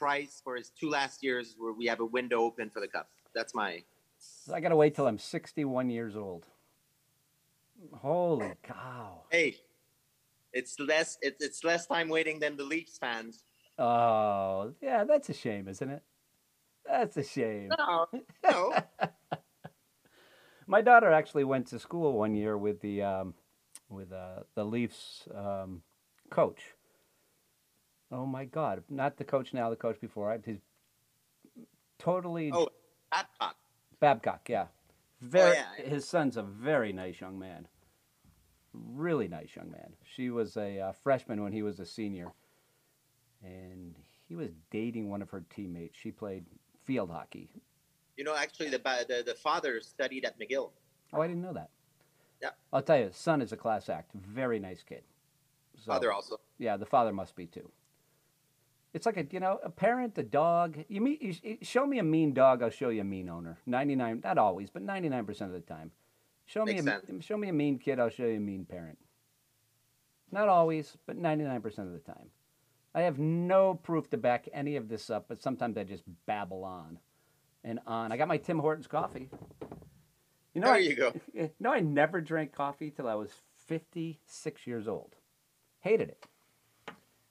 [0.00, 3.10] Price for his two last years, where we have a window open for the cup.
[3.34, 3.82] That's my
[4.50, 6.46] I got to wait till I'm 61 years old.
[7.92, 9.24] Holy cow!
[9.30, 9.56] hey.
[10.52, 13.44] It's less it's, it's less time waiting than the Leafs fans.
[13.78, 16.02] Oh, yeah, that's a shame, isn't it?
[16.86, 17.70] That's a shame.
[17.78, 18.06] No,
[18.44, 18.74] no.
[20.66, 23.34] My daughter actually went to school one year with the um,
[23.88, 25.82] with uh, the Leafs um,
[26.30, 26.60] coach.
[28.12, 28.82] Oh my God!
[28.88, 30.30] Not the coach now, the coach before.
[30.32, 30.60] I He's
[31.98, 32.68] totally Oh,
[33.10, 33.56] Babcock.
[34.00, 34.48] Babcock.
[34.48, 34.66] Yeah,
[35.20, 35.56] very.
[35.56, 35.84] yeah.
[35.84, 37.66] His son's a very nice young man.
[38.72, 39.92] Really nice young man.
[40.04, 42.32] She was a uh, freshman when he was a senior,
[43.42, 43.94] and
[44.28, 45.98] he was dating one of her teammates.
[45.98, 46.44] She played
[46.84, 47.50] field hockey.
[48.16, 50.70] You know, actually, the the, the father studied at McGill.
[51.12, 51.70] Oh, I didn't know that.
[52.40, 52.50] Yeah.
[52.72, 54.12] I'll tell you, son is a class act.
[54.14, 55.02] Very nice kid.
[55.76, 56.40] So, Father also.
[56.58, 57.70] Yeah, the father must be too.
[58.92, 60.84] It's like a you know a parent, a dog.
[60.88, 63.58] You meet, you, show me a mean dog, I'll show you a mean owner.
[63.66, 65.92] Ninety nine, not always, but ninety nine percent of the time.
[66.50, 68.98] Show me Makes a, show me a mean kid, I'll show you a mean parent.
[70.32, 72.30] Not always, but ninety nine percent of the time.
[72.92, 76.64] I have no proof to back any of this up, but sometimes I just babble
[76.64, 76.98] on
[77.62, 78.10] and on.
[78.10, 79.28] I got my Tim Hortons coffee.
[80.52, 81.12] You know, there I- you go.
[81.60, 83.30] no, I never drank coffee till I was
[83.68, 85.14] 56 years old.
[85.78, 86.26] Hated it.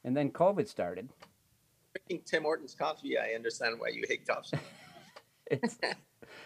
[0.06, 1.10] And then COVID started.
[1.94, 4.60] Drinking Tim Hortons coffee, I understand why you hate coffee.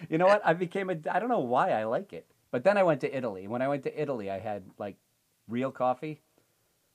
[0.09, 0.41] You know what?
[0.45, 0.95] I became a.
[1.11, 2.25] I don't know why I like it.
[2.53, 3.47] But then I went to Italy.
[3.47, 4.95] When I went to Italy, I had like
[5.47, 6.21] real coffee.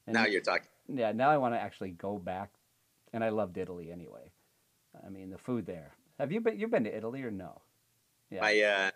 [0.07, 0.69] And now you're talking.
[0.87, 2.51] yeah, now I want to actually go back.
[3.13, 4.31] And I loved Italy anyway.
[5.05, 5.91] I mean, the food there.
[6.21, 6.61] Have you been?
[6.61, 7.61] You've been to Italy or no?
[8.31, 8.43] Yeah.
[8.43, 8.91] My uh,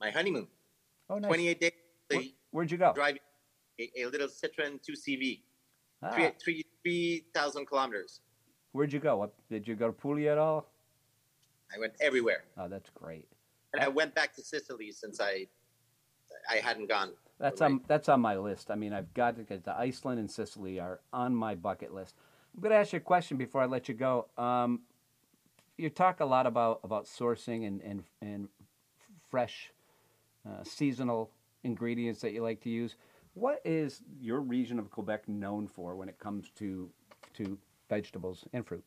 [0.00, 0.46] my honeymoon,
[1.10, 1.28] oh, nice.
[1.28, 1.72] 28 days,
[2.08, 2.92] Where, would you go?
[2.94, 3.20] driving
[3.80, 5.40] a, a little Citroen 2CV,
[6.02, 8.20] Ah, three three three thousand kilometers.
[8.72, 9.16] where'd you go?
[9.16, 10.68] What, did you go to Puglia at all?
[11.74, 12.44] I went everywhere.
[12.58, 13.26] Oh, that's great.
[13.72, 15.46] And I went back to Sicily since I
[16.50, 17.12] I hadn't gone.
[17.38, 17.72] That's Right.
[17.72, 18.70] on that's on my list.
[18.70, 22.14] I mean, I've got to get to Iceland and Sicily are on my bucket list.
[22.54, 24.28] I'm going to ask you a question before I let you go.
[24.36, 24.82] Um,
[25.76, 28.48] you talk a lot about about sourcing and and and
[29.30, 29.72] fresh,
[30.46, 31.30] uh, seasonal
[31.64, 32.96] ingredients that you like to use.
[33.34, 36.90] What is your region of Quebec known for when it comes to
[37.34, 37.58] to
[37.88, 38.84] vegetables and fruit?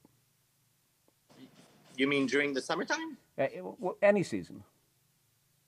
[1.98, 3.17] You mean during the summertime?
[3.38, 4.63] Uh, it- w- any season.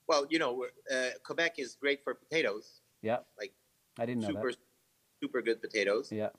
[0.08, 3.18] Well, you know, uh, Quebec is great for potatoes, Yeah.
[3.38, 3.52] Like,
[3.98, 4.58] I didn't know super that.
[5.22, 6.10] super good potatoes.
[6.10, 6.30] Yeah.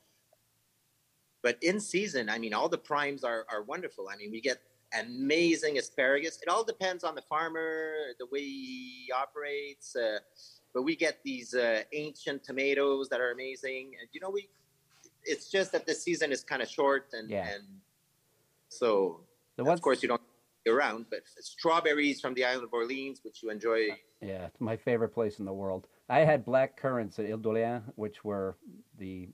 [1.42, 4.10] But in season, I mean, all the primes are are wonderful.
[4.10, 4.58] I mean, we get
[5.00, 6.40] amazing asparagus.
[6.42, 9.96] It all depends on the farmer, the way he operates.
[9.96, 10.20] Uh,
[10.74, 13.86] but we get these uh, ancient tomatoes that are amazing.
[14.00, 14.50] And you know, we
[15.24, 17.48] it's just that the season is kind of short, and Yeah.
[17.54, 17.64] and
[18.70, 19.22] so
[19.56, 20.22] The of course you don't
[20.68, 21.06] around.
[21.10, 23.90] But strawberries from the island of Orleans, which you enjoy.
[24.22, 25.88] Yeah, it's my favorite place in the world.
[26.10, 28.58] I had black currants at Ile d'Orléans, which were
[28.98, 29.30] the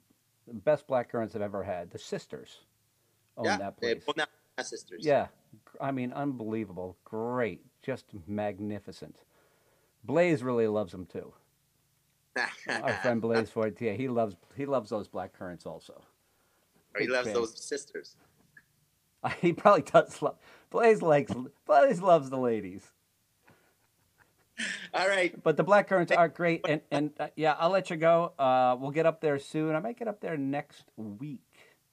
[0.48, 1.92] best black currants I've ever had.
[1.92, 2.60] The sisters
[3.38, 4.04] owned yeah, that place.
[4.06, 4.30] Bonaparte
[4.62, 5.06] sisters.
[5.06, 5.28] Yeah,
[5.82, 9.18] I mean, unbelievable, great, just magnificent.
[10.04, 11.34] Blaze really loves them too.
[12.70, 16.02] Our friend Blaze Fortier, he loves he loves those black currants also.
[16.98, 18.18] he loves those sisters.
[19.42, 20.36] He probably does love
[20.70, 21.34] Blaze likes
[21.66, 22.92] Blaze loves the ladies.
[24.94, 25.42] All right.
[25.44, 28.34] But the black currants are great, and and uh, yeah, I'll let you go.
[28.40, 29.76] Uh, we'll get up there soon.
[29.76, 31.42] I might get up there next week.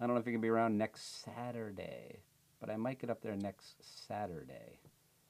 [0.00, 2.20] I don't know if you can be around next Saturday,
[2.60, 4.78] but I might get up there next Saturday.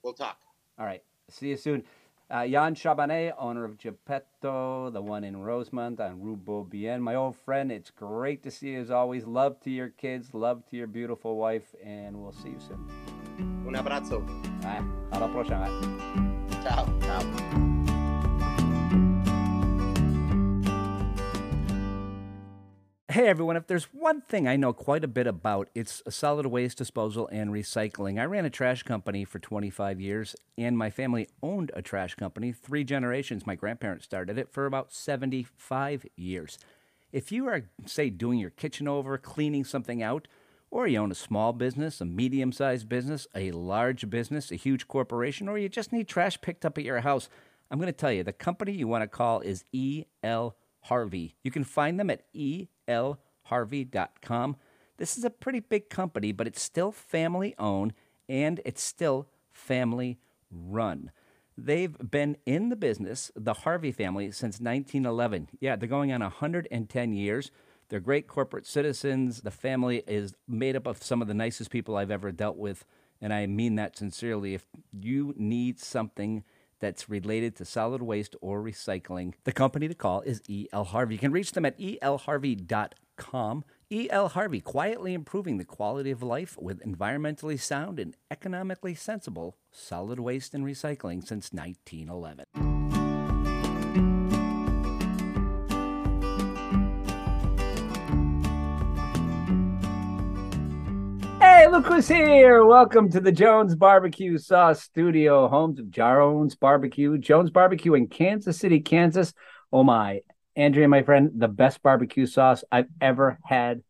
[0.02, 0.38] We'll talk.
[0.78, 1.84] All right, see you soon.
[2.32, 7.02] Uh, Jan Charbonnet, owner of Geppetto, the one in Rosemont on Rue Beaubien.
[7.02, 9.26] My old friend, it's great to see you as always.
[9.26, 12.88] Love to your kids, love to your beautiful wife, and we'll see you soon.
[13.68, 14.24] Un abrazo.
[14.64, 15.68] Ah, a la próxima.
[16.62, 16.86] Ciao.
[17.02, 17.71] Ciao.
[23.12, 26.78] Hey everyone, if there's one thing I know quite a bit about, it's solid waste
[26.78, 28.18] disposal and recycling.
[28.18, 32.52] I ran a trash company for 25 years, and my family owned a trash company.
[32.52, 36.58] Three generations, my grandparents started it for about 75 years.
[37.12, 40.26] If you are, say, doing your kitchen over, cleaning something out,
[40.70, 44.88] or you own a small business, a medium sized business, a large business, a huge
[44.88, 47.28] corporation, or you just need trash picked up at your house,
[47.70, 50.56] I'm going to tell you the company you want to call is E.L.
[50.82, 51.34] Harvey.
[51.42, 54.56] You can find them at elharvey.com.
[54.98, 57.94] This is a pretty big company, but it's still family owned
[58.28, 60.18] and it's still family
[60.50, 61.10] run.
[61.56, 65.48] They've been in the business, the Harvey family, since 1911.
[65.60, 67.50] Yeah, they're going on 110 years.
[67.88, 69.42] They're great corporate citizens.
[69.42, 72.86] The family is made up of some of the nicest people I've ever dealt with,
[73.20, 74.54] and I mean that sincerely.
[74.54, 74.64] If
[74.98, 76.42] you need something
[76.82, 80.84] that's related to solid waste or recycling, the company to call is E.L.
[80.84, 81.14] Harvey.
[81.14, 83.64] You can reach them at elharvey.com.
[83.88, 84.28] E.L.
[84.28, 90.54] Harvey, quietly improving the quality of life with environmentally sound and economically sensible solid waste
[90.54, 93.01] and recycling since 1911.
[101.72, 102.66] Who's here!
[102.66, 107.16] Welcome to the Jones Barbecue Sauce Studio, home to Jones Barbecue.
[107.16, 109.32] Jones Barbecue in Kansas City, Kansas.
[109.72, 110.20] Oh my,
[110.54, 113.80] Andrea, my friend, the best barbecue sauce I've ever had.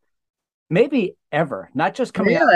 [0.71, 1.71] Maybe ever.
[1.75, 2.49] Not just coming out,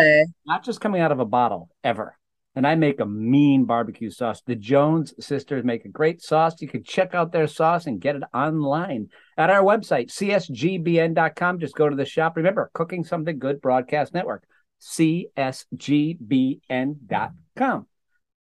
[0.47, 2.17] not just coming out of a bottle, ever.
[2.55, 4.43] And I make a mean barbecue sauce.
[4.47, 6.63] The Jones sisters make a great sauce.
[6.63, 11.59] You can check out their sauce and get it online at our website, csgbn.com.
[11.59, 12.37] Just go to the shop.
[12.37, 14.47] Remember, Cooking Something Good Broadcast Network,
[14.81, 15.87] csgbn.com.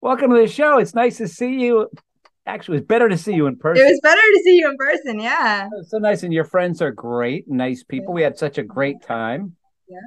[0.01, 0.79] Welcome to the show.
[0.79, 1.89] It's nice to see you.
[2.45, 3.85] Actually, it's better to see you in person.
[3.85, 5.19] It was better to see you in person.
[5.19, 5.69] Yeah.
[5.87, 8.13] So nice, and your friends are great, nice people.
[8.13, 9.55] We had such a great time.
[9.87, 9.99] Yeah.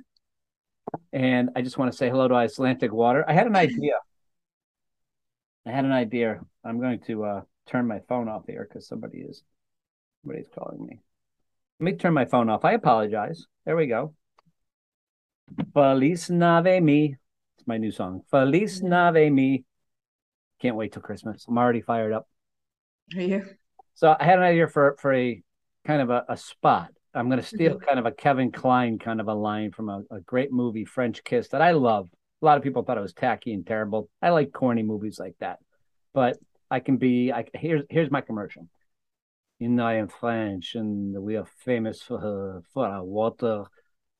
[1.12, 3.24] And I just want to say hello to Icelandic Water.
[3.29, 3.94] I had an idea.
[5.66, 6.40] I had an idea.
[6.64, 9.42] I'm going to uh, turn my phone off here because somebody is
[10.22, 11.00] somebody's calling me.
[11.81, 12.64] Let me turn my phone off.
[12.64, 13.46] I apologize.
[13.64, 14.14] There we go.
[15.72, 17.16] Feliz Nave Me.
[17.59, 18.22] It's my new song.
[18.30, 19.64] Feliz Nave Me.
[20.61, 21.44] Can't wait till Christmas.
[21.48, 22.28] I'm already fired up.
[23.16, 23.44] Are you?
[23.94, 25.42] So I had an idea for for a
[25.87, 26.90] kind of a, a spot.
[27.14, 27.85] I'm going to steal mm-hmm.
[27.85, 31.22] kind of a Kevin Kline kind of a line from a, a great movie, French
[31.22, 32.09] Kiss, that I love.
[32.42, 34.11] A lot of people thought it was tacky and terrible.
[34.20, 35.61] I like corny movies like that,
[36.12, 36.38] but
[36.70, 37.33] I can be.
[37.33, 38.68] I here's here's my commercial.
[39.59, 43.64] You know, I am French, and we are famous for for our water.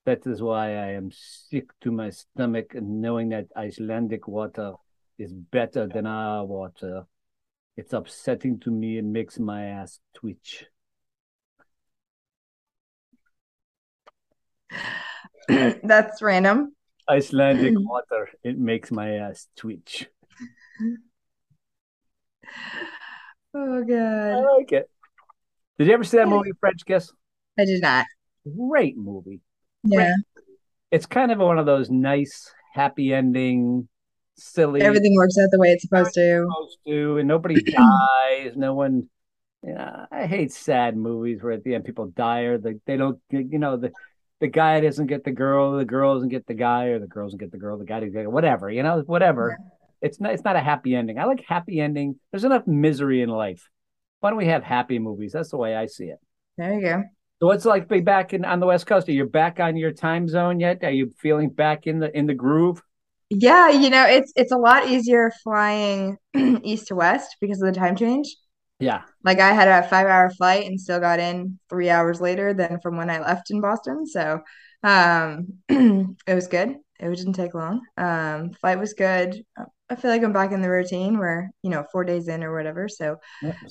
[0.07, 4.75] That is why I am sick to my stomach, knowing that Icelandic water
[5.19, 7.07] is better than our water.
[7.77, 8.99] It's upsetting to me.
[8.99, 10.67] It makes my ass twitch.
[15.49, 16.75] That's random.
[17.09, 18.29] Icelandic water.
[18.43, 20.07] It makes my ass twitch.
[23.57, 24.33] Oh god.
[24.33, 24.91] I like it.
[25.79, 27.13] Did you ever see that movie, French Kiss?
[27.57, 28.05] I did not.
[28.45, 29.41] Great movie.
[29.85, 30.15] Yeah.
[30.91, 33.89] It's kind of one of those nice, happy ending,
[34.37, 34.81] silly.
[34.81, 36.49] Everything works out the way it's supposed to.
[36.49, 38.53] supposed to, and nobody dies.
[38.57, 39.09] No one.
[39.63, 43.19] Yeah, I hate sad movies where at the end people die or they, they don't.
[43.31, 43.93] You know the
[44.41, 47.27] the guy doesn't get the girl, the girl doesn't get the guy, or the girl
[47.27, 48.71] doesn't get the girl, the guy doesn't get whatever.
[48.71, 49.59] You know, whatever.
[50.03, 50.35] It's not.
[50.35, 51.19] It's not a happy ending.
[51.19, 52.21] I like happy ending.
[52.31, 53.69] There's enough misery in life.
[54.21, 55.33] Why don't we have happy movies?
[55.33, 56.19] That's the way I see it.
[56.59, 57.03] There you go.
[57.45, 59.07] So what's it like be back in on the West Coast?
[59.07, 60.83] Are you back on your time zone yet?
[60.83, 62.83] Are you feeling back in the in the groove?
[63.29, 66.17] Yeah, you know, it's it's a lot easier flying
[66.63, 68.35] east to west because of the time change.
[68.81, 69.03] Yeah.
[69.25, 72.81] Like I had a five hour flight and still got in three hours later than
[72.81, 74.07] from when I left in Boston.
[74.07, 74.41] So
[74.83, 76.77] um it was good.
[76.99, 77.83] It didn't take long.
[77.99, 79.45] Um flight was good.
[79.91, 82.57] I feel like I'm back in the routine where, you know, four days in or
[82.57, 82.89] whatever.
[82.89, 83.19] So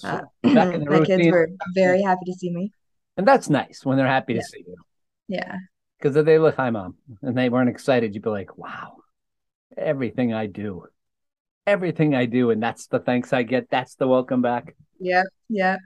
[0.03, 2.71] uh, back in the my kids were very happy to see me.
[3.17, 4.45] And that's nice when they're happy to Yeah.
[4.45, 4.75] see you.
[5.27, 5.57] Yeah.
[5.97, 8.97] Because if they look, hi mom, and they weren't excited, you'd be like, wow,
[9.77, 10.85] everything I do,
[11.65, 13.69] everything I do, and that's the thanks I get.
[13.69, 14.75] That's the welcome back.
[14.99, 15.23] Yeah.
[15.49, 15.77] Yeah.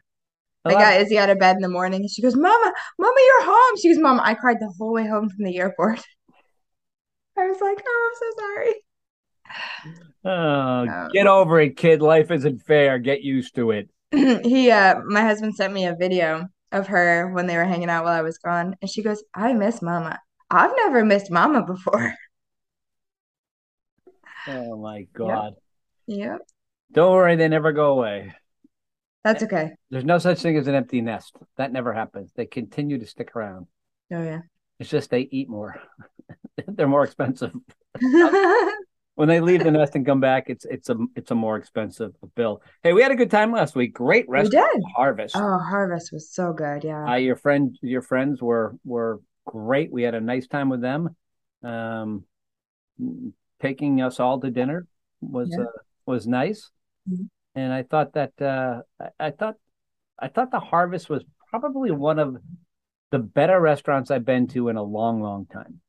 [0.65, 3.45] I got Izzy out of bed in the morning and she goes, Mama, Mama, you're
[3.45, 3.77] home.
[3.81, 5.99] She goes, Mama, I cried the whole way home from the airport.
[7.37, 8.73] I was like, Oh, I'm so sorry.
[10.89, 12.01] oh, Um, get over it, kid.
[12.01, 12.99] Life isn't fair.
[12.99, 13.89] Get used to it.
[14.11, 18.03] he uh my husband sent me a video of her when they were hanging out
[18.03, 22.13] while I was gone and she goes I miss mama I've never missed mama before
[24.47, 25.53] Oh my God.
[26.08, 26.38] yeah
[26.91, 28.34] Don't worry, they never go away.
[29.23, 31.36] that's okay There's no such thing as an empty nest.
[31.58, 32.32] That never happens.
[32.36, 33.67] They continue to stick around.
[34.13, 34.41] oh yeah
[34.80, 35.82] It's just they eat more.
[36.67, 37.51] They're more expensive.
[39.17, 42.13] When they leave the nest and come back, it's it's a it's a more expensive
[42.36, 42.62] bill.
[42.84, 43.95] Hey, we had a good time last week.
[43.95, 45.36] Great we restaurant, did Harvest.
[45.36, 49.91] oh harvest was so good yeah Uh, your friend, your friends were were great.
[49.91, 51.15] We had a nice time with them.
[51.63, 52.25] Um,
[53.60, 54.86] taking us all to dinner
[55.19, 55.63] was Yeah.
[55.63, 55.71] uh,
[56.06, 56.69] was nice,
[57.10, 57.27] Mhm.
[57.56, 59.56] and I thought that uh, I, I thought
[60.19, 62.38] I thought the Harvest was probably one of
[63.10, 65.82] the better restaurants I've been to in a long, long time.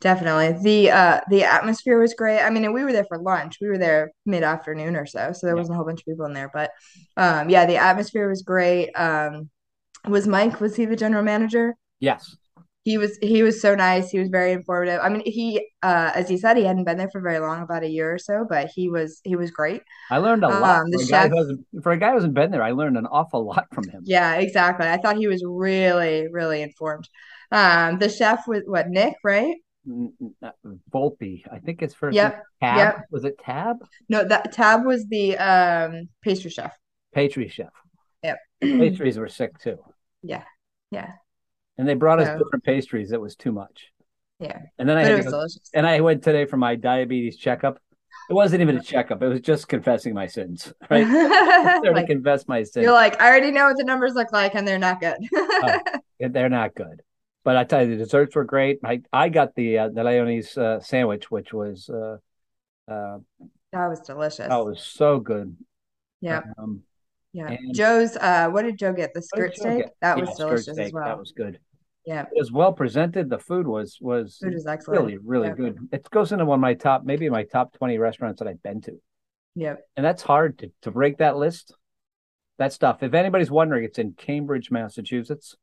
[0.00, 0.58] Definitely.
[0.62, 2.40] The uh the atmosphere was great.
[2.40, 3.58] I mean we were there for lunch.
[3.60, 5.60] We were there mid-afternoon or so so there Yeah.
[5.60, 6.70] wasn't a whole bunch of people in there but
[7.16, 8.90] um yeah the atmosphere was great.
[8.94, 9.50] Um
[10.08, 11.76] was Mike was he the general manager?
[12.00, 12.36] Yes,
[12.84, 14.10] he was he was so nice.
[14.10, 15.00] He was very informative.
[15.02, 17.84] I mean he uh as he said he hadn't been there for very long about
[17.84, 19.82] a year or so but he was he was great.
[20.10, 22.34] I learned a lot Um, the for a guy chef- for a guy who hasn't
[22.34, 22.62] been there.
[22.62, 24.02] I learned an awful lot from him.
[24.04, 24.86] yeah exactly.
[24.88, 27.08] I thought he was really really informed.
[27.52, 29.54] Um the chef was what nick right
[29.88, 32.76] Volpe, I think his first Yep, Tab.
[32.78, 33.04] yep.
[33.10, 33.76] Was it Tab?
[34.08, 36.76] no that tab was the um pastry chef
[37.14, 37.68] Pastry chef.
[38.22, 38.38] Yep.
[38.62, 39.78] Pastries were sick too.
[40.22, 40.44] yeah
[40.90, 41.12] yeah
[41.78, 43.12] And they brought us So- different pastries.
[43.12, 43.88] It was too much.
[44.38, 47.78] yeah And then I had go, delicious and I went today for my diabetes checkup.
[48.30, 49.22] It wasn't even a checkup.
[49.22, 50.72] It was just confessing my sins.
[50.90, 51.06] Right?
[51.82, 52.84] There to confess my sins.
[52.84, 55.16] you're like i already know what the numbers look like and they're not good
[56.20, 57.02] They're not good.
[57.44, 58.78] But I tell you, the desserts were great.
[58.84, 62.18] I, I got the uh, the Leonie's uh, sandwich, which was uh,
[62.90, 63.18] uh,
[63.72, 65.56] that was delicious it was so good.
[66.20, 66.82] yeah Um,
[67.32, 69.94] yeah joe's uh what did joe get the skirt steak get?
[70.02, 71.58] that yeah, was delicious as well That was good.
[72.06, 73.30] yeah It was well presented.
[73.30, 75.54] The food was was food excellent really really Yeah.
[75.54, 75.88] good.
[75.92, 78.80] It goes into one of my top, maybe my top twenty restaurants that I've been
[78.82, 79.00] to.
[79.54, 79.86] Yep.
[79.96, 81.74] and that's hard to, to break that list.
[82.58, 83.02] That stuff.
[83.02, 85.56] If anybody's wondering, it's in Cambridge, Massachusetts.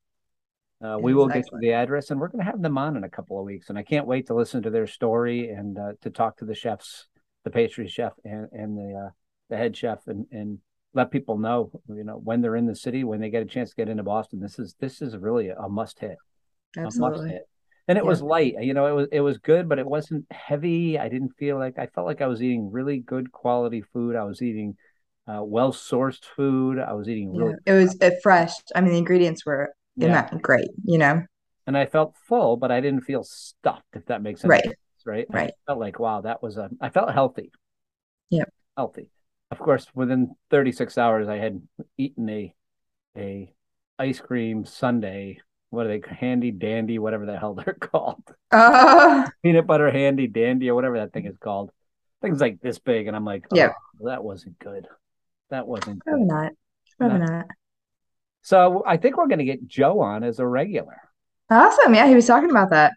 [0.84, 2.96] Uh, we It will get you the address, and we're going to have them on
[2.96, 3.70] in a couple of weeks.
[3.70, 6.56] And I can't wait to listen to their story and uh, to talk to the
[6.56, 7.08] chefs,
[7.44, 9.10] the pastry chef, and and the uh,
[9.50, 10.60] the head chef, and and
[10.94, 13.70] let people know, you know, when they're in the city, when they get a chance
[13.72, 14.40] to get into Boston.
[14.40, 16.18] This is this is really a must hit
[16.78, 17.30] a must Absolutely.
[17.30, 17.50] hit.
[17.88, 18.10] And it Yeah.
[18.10, 20.98] was light, you know, it was it was good, but it wasn't heavy.
[21.00, 24.16] I didn't feel like I felt like I was eating really good quality food.
[24.16, 24.78] I was eating
[25.28, 26.80] uh, well sourced food.
[26.80, 27.74] I was eating really Yeah.
[27.74, 28.54] It was uh, fresh.
[28.76, 30.30] I mean, the ingredients were in yeah.
[30.30, 31.24] that great, you know?
[31.68, 34.64] And I felt full, but I didn't feel stuffed, if that makes any Right.
[34.64, 34.76] sense.
[35.06, 35.28] Right.
[35.32, 35.52] I Right.
[35.68, 37.52] felt like, wow, that was a I felt healthy.
[38.30, 38.46] Yeah.
[38.76, 39.10] Healthy.
[39.52, 41.62] Of course, within 36 hours I had
[41.98, 42.54] eaten a
[43.18, 43.54] a
[43.98, 45.38] ice cream sundae.
[45.72, 48.24] What are they handy dandy, whatever the hell they're called.
[48.52, 51.72] Oh, peanut butter handy dandy or whatever that thing is called.
[52.22, 53.72] things like this big, and I'm like, oh, Yeah.
[54.02, 54.88] that wasn't good.
[55.52, 56.28] That wasn't Probably good.
[56.34, 56.52] not.
[56.98, 57.26] Probably No.
[57.26, 57.46] not.
[58.42, 60.98] So I think we're going to get Joe on as a regular.
[61.50, 61.94] Awesome.
[61.94, 62.94] Yeah, he was talking about that.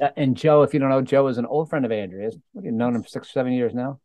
[0.00, 2.36] Uh, and Joe, if you don't know, Joe is an old friend of Andrea's.
[2.54, 4.00] We've known him for six or seven years now.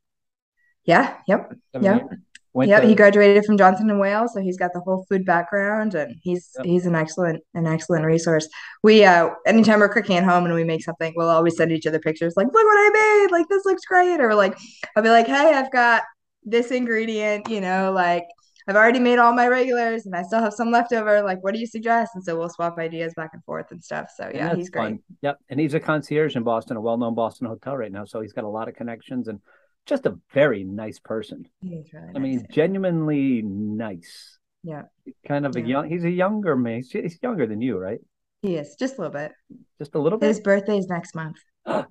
[0.85, 1.15] Yeah.
[1.27, 1.53] Yep.
[1.73, 1.95] Seven Yeah.
[1.97, 2.19] years.
[2.53, 2.81] Went Yep.
[2.81, 6.15] to- He graduated from Johnson and Wales, so he's got the whole food background, and
[6.21, 6.65] he's Yep.
[6.65, 8.49] he's an excellent an excellent resource.
[8.83, 11.87] We uh, anytime we're cooking at home and we make something, we'll always send each
[11.87, 12.89] other pictures like, look what I
[13.21, 14.57] made, like this looks great, or like
[14.97, 16.03] I'll be like, hey, I've got
[16.43, 18.25] this ingredient, you know, like
[18.71, 21.21] I've already made all my regulars and I still have some left over.
[21.21, 22.13] Like, what do you suggest?
[22.15, 24.09] And so we'll swap ideas back and forth and stuff.
[24.15, 24.83] So yeah, he's great.
[24.91, 24.99] fun.
[25.21, 25.39] Yep.
[25.49, 28.05] And he's a concierge in Boston, a well known Boston hotel right now.
[28.05, 29.41] So he's got a lot of connections and
[29.85, 31.49] just a very nice person.
[31.61, 32.45] He's really I mean, nice.
[32.49, 34.37] genuinely nice.
[34.63, 34.83] Yeah,
[35.27, 36.77] Kind of a young, he's a younger man.
[36.77, 37.99] He's, he's younger than you, right?
[38.41, 39.33] he is just a little bit.
[39.79, 40.27] Just a little bit.
[40.27, 41.35] His birthday's next month,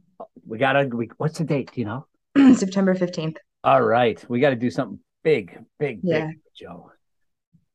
[0.47, 1.73] We got to, we, what's the date?
[1.75, 2.07] Do you know?
[2.55, 3.37] September 15th.
[3.65, 4.25] All right.
[4.31, 6.27] We got to do something big, big, Yeah.
[6.29, 6.91] big Joe.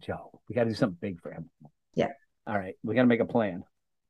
[0.01, 1.49] Joe, we got to do something big for him.
[1.93, 2.09] Yeah.
[2.47, 2.75] All right.
[2.83, 3.63] We got to make a plan.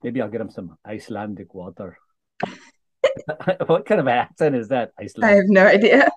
[0.04, 1.98] Maybe I'll get him some Icelandic water.
[3.68, 4.92] what kind of accent is that?
[5.00, 5.34] Icelandic?
[5.34, 6.10] I have no idea.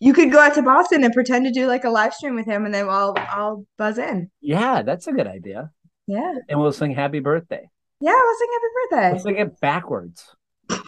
[0.00, 2.46] You could go out to Boston and pretend to do like a live stream with
[2.46, 4.30] him, and then I'll I'll buzz in.
[4.40, 5.70] Yeah, that's a good idea.
[6.06, 7.68] Yeah, And we'll sing happy birthday.
[8.00, 8.12] yeah.
[8.12, 10.34] We'll sing happy Birthday." We'll sing it backwards.
[10.70, 10.78] I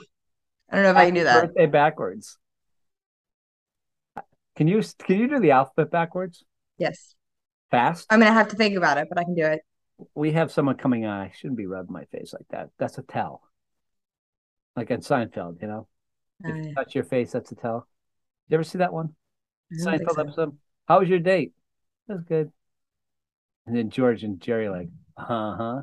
[0.72, 1.47] don't know if I can do Happy that.
[1.55, 2.38] Birthday backwards.
[4.62, 6.44] Can you can you do the alphabet backwards?
[6.78, 7.16] Yes,
[7.72, 8.06] Fast?
[8.10, 9.62] I'm gonna have to think about it, but I can do it.
[10.14, 11.18] we have someone coming on.
[11.20, 12.68] I shouldn't be rubbing my face like that.
[12.78, 13.42] That's a tell.
[14.76, 15.88] Like in Seinfeld, you know?
[16.46, 17.88] Oh, If you touch your face, that's a tell.
[18.48, 19.16] You ever see that one?
[19.72, 20.20] I don't think Seinfeld so.
[20.20, 20.58] episode.
[20.86, 21.54] How was your date?
[22.08, 22.52] It was good.
[23.66, 25.80] And then George and Jerry like, uh huh.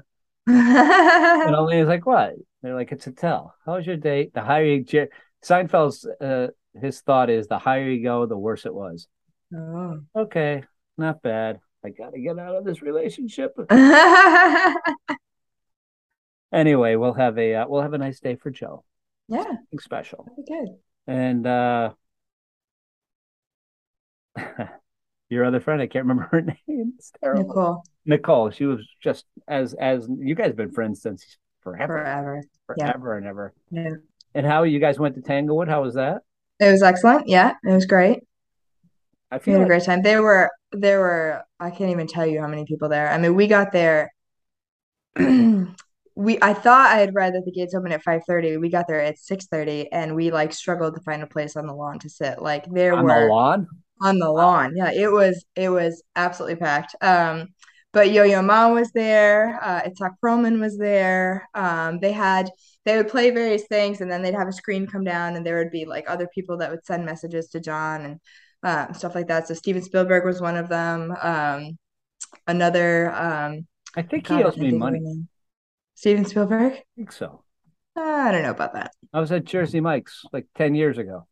[0.47, 2.35] And Elaine's like, what?
[2.61, 3.55] They're like, it's a tell.
[3.65, 4.33] How was your date?
[4.33, 5.09] The higher you, Jer-
[5.43, 6.47] Seinfeld's, uh,
[6.81, 9.07] his thought is the higher you go, the worse it was.
[9.55, 10.01] Oh.
[10.15, 10.63] Okay,
[10.97, 11.59] not bad.
[11.85, 13.55] I gotta get out of this relationship.
[16.51, 18.83] Anyway, we'll have a uh, we'll have a nice day for Joe.
[19.27, 20.25] Yeah, Something special.
[20.27, 20.77] that'd good.
[21.05, 21.91] And uh
[25.29, 26.93] your other friend, I can't remember her name.
[26.97, 27.43] It's terrible.
[27.45, 28.49] Nicole, Nicole.
[28.49, 32.43] She was just as as you guys been friends since forever, forever.
[32.77, 32.91] yeah.
[32.93, 33.53] forever and ever.
[33.69, 33.89] Yeah.
[34.33, 35.67] And how you guys went to Tanglewood?
[35.67, 36.21] How was that?
[36.59, 37.27] It was excellent.
[37.27, 38.19] Yeah, it was great.
[39.31, 40.01] I We had a great time.
[40.01, 43.09] There were there were I can't even tell you how many people there.
[43.09, 44.11] I mean, we got there.
[46.15, 48.59] We I thought I had read that the gates open at 5:30.
[48.59, 51.73] We got there at 6:30 and we like struggled to find a place on the
[51.73, 52.41] lawn to sit.
[52.41, 53.67] Like there on the were lawn.
[54.01, 54.75] on the lawn.
[54.75, 56.93] Yeah, it was it was absolutely packed.
[57.01, 57.49] Um,
[57.93, 59.59] but Yo-Yo Ma was there.
[59.61, 61.47] Uh, Itzhak Perlman was there.
[61.53, 62.51] Um, they had
[62.89, 65.57] they would play various things, and then they'd have a screen come down, and there
[65.57, 68.19] would be like other people that would send messages to John and
[68.63, 69.47] um, stuff like that.
[69.47, 71.13] So Steven Spielberg was one of them.
[71.21, 71.77] Um,
[72.47, 75.27] another um, I think he owes me think of her money.
[75.93, 76.73] Steven Spielberg?
[76.73, 77.43] I think so.
[77.95, 78.91] Uh, I don't know about that.
[79.13, 81.27] I was at Jersey Mike's like 10 years ago.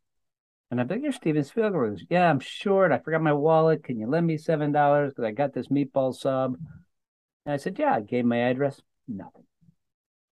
[0.70, 2.00] And I'm like, you're Steven Spielberg.
[2.08, 2.92] Yeah, I'm short.
[2.92, 3.82] I forgot my wallet.
[3.82, 5.08] Can you lend me $7?
[5.08, 6.56] Because I got this meatball sub.
[7.46, 8.80] And I said, Yeah, I gave my address.
[9.08, 9.47] Nothing.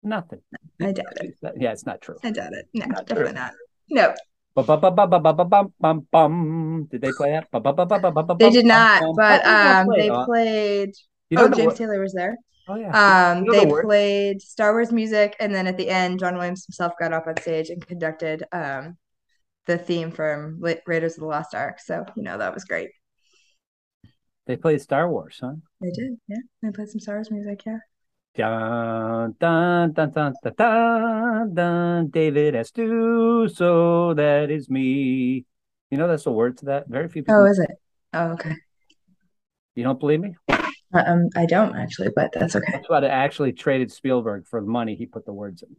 [0.03, 0.41] Nothing.
[0.81, 1.35] I doubt it.
[1.57, 2.15] Yeah, it's not true.
[2.23, 2.67] I doubt it.
[2.73, 3.41] No, Not definitely true.
[3.41, 3.51] not.
[3.89, 4.13] No,
[6.91, 7.47] Did they play that?
[8.39, 9.03] They did not.
[9.15, 10.09] But um, they?
[10.09, 10.93] Played.
[11.29, 12.37] You know Oh, James Taylor was there.
[12.67, 13.31] Oh, yeah.
[13.33, 16.35] Um, You know the they played Star Wars music, and then at the end, John
[16.35, 18.97] Williams himself got up on stage and conducted um
[19.65, 21.79] the theme from Raiders of the Lost Ark.
[21.79, 22.89] So, you know, that was great.
[24.47, 25.53] They played Star Wars, huh?
[25.79, 26.37] They did, yeah.
[26.63, 27.77] They played some Star Wars music, yeah.
[28.35, 35.45] Dun, dun, dun, dun, dun, dun, dun, David so that is me.
[35.89, 36.87] You know that's the word to that?
[36.87, 37.35] Very few people.
[37.41, 37.71] Oh, is it?
[38.13, 38.53] Oh, okay.
[39.75, 40.35] You don't believe me?
[40.93, 42.71] Um, I don't actually, but that's okay.
[42.71, 45.69] That's why they actually traded Spielberg for the money he put the words in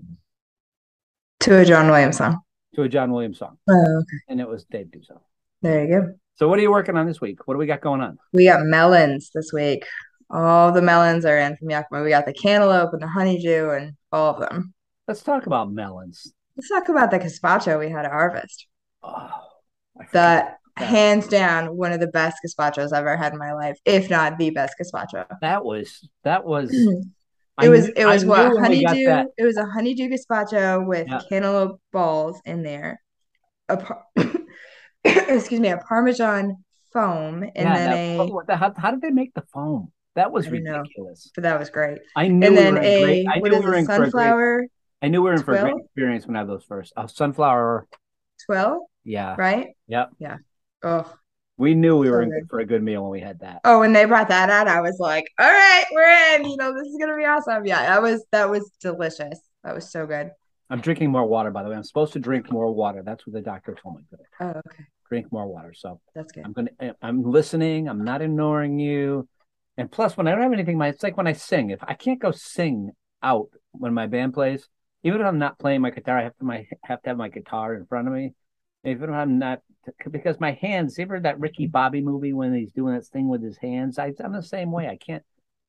[1.40, 2.40] To a John Williams song.
[2.74, 4.16] to a John Williams song, Oh, okay.
[4.28, 5.20] and it was Dave Duzo.
[5.62, 6.12] There you go.
[6.34, 7.46] So what are you working on this week?
[7.46, 8.18] What do we got going on?
[8.32, 9.84] We got melons this week.
[10.30, 12.02] All the melons are in from Yakima.
[12.02, 14.72] We got the cantaloupe and the honeydew and all of them.
[15.08, 16.32] Let's talk about melons.
[16.56, 18.66] Let's talk about the gazpacho we had at Harvest.
[19.02, 19.30] Oh,
[19.98, 20.06] I.
[20.12, 24.08] That hands down one of the best gazpachos I've ever had in my life, if
[24.08, 25.26] not the best gazpacho.
[25.40, 26.70] that was that was.
[27.60, 29.28] It I was it was knew what when we got honeydew.
[29.36, 31.20] It was a honeydew gazpacho with Yeah.
[31.28, 33.02] cantaloupe balls in there.
[33.68, 34.06] A par-
[35.04, 39.34] excuse me, a Parmesan foam, and Yeah, then that- a how, how did they make
[39.34, 39.92] the foam?
[40.16, 40.52] That was know.
[40.52, 41.30] ridiculous.
[41.34, 41.98] but that was great.
[42.16, 43.26] I knew And we then were in a great.
[43.28, 44.12] I knew we were in for a great.
[44.12, 44.66] sunflower
[45.02, 46.92] I knew we were in for a great experience when I had those first.
[46.96, 47.86] A sunflower
[48.48, 48.80] tuile?
[49.04, 49.34] Yeah.
[49.38, 49.68] right?
[49.88, 50.10] Yep.
[50.18, 50.36] Yeah.
[50.82, 51.10] Oh,
[51.56, 52.48] We knew we So were in good.
[52.50, 53.60] for a good meal when we had that.
[53.64, 56.44] oh, when they brought that out, I was like, all right, we're in.
[56.50, 57.64] You know, this is gonna be awesome.
[57.64, 59.38] Yeah, that was that was delicious.
[59.64, 60.30] That was so good.
[60.68, 61.76] I'm drinking more water, by the way.
[61.76, 63.02] I'm supposed to drink more water.
[63.04, 64.02] That's what the doctor told me.
[64.40, 64.84] Oh, okay.
[65.08, 65.72] Drink more water.
[65.74, 66.44] So That's good.
[66.44, 66.70] I'm gonna.
[67.02, 67.88] I'm listening.
[67.88, 69.28] I'm not ignoring you.
[69.80, 71.70] And plus, when I don't have anything, my it's like when I sing.
[71.70, 72.90] If I can't go sing
[73.22, 74.68] out when my band plays,
[75.02, 77.30] even if I'm not playing my guitar, I have to my have to have my
[77.30, 78.34] guitar in front of me.
[78.84, 79.62] Even if I'm not,
[80.10, 80.98] because my hands.
[80.98, 83.98] You ever that Ricky Bobby movie when he's doing that thing with his hands?
[83.98, 84.86] I, I'm the same way.
[84.86, 85.22] I can't.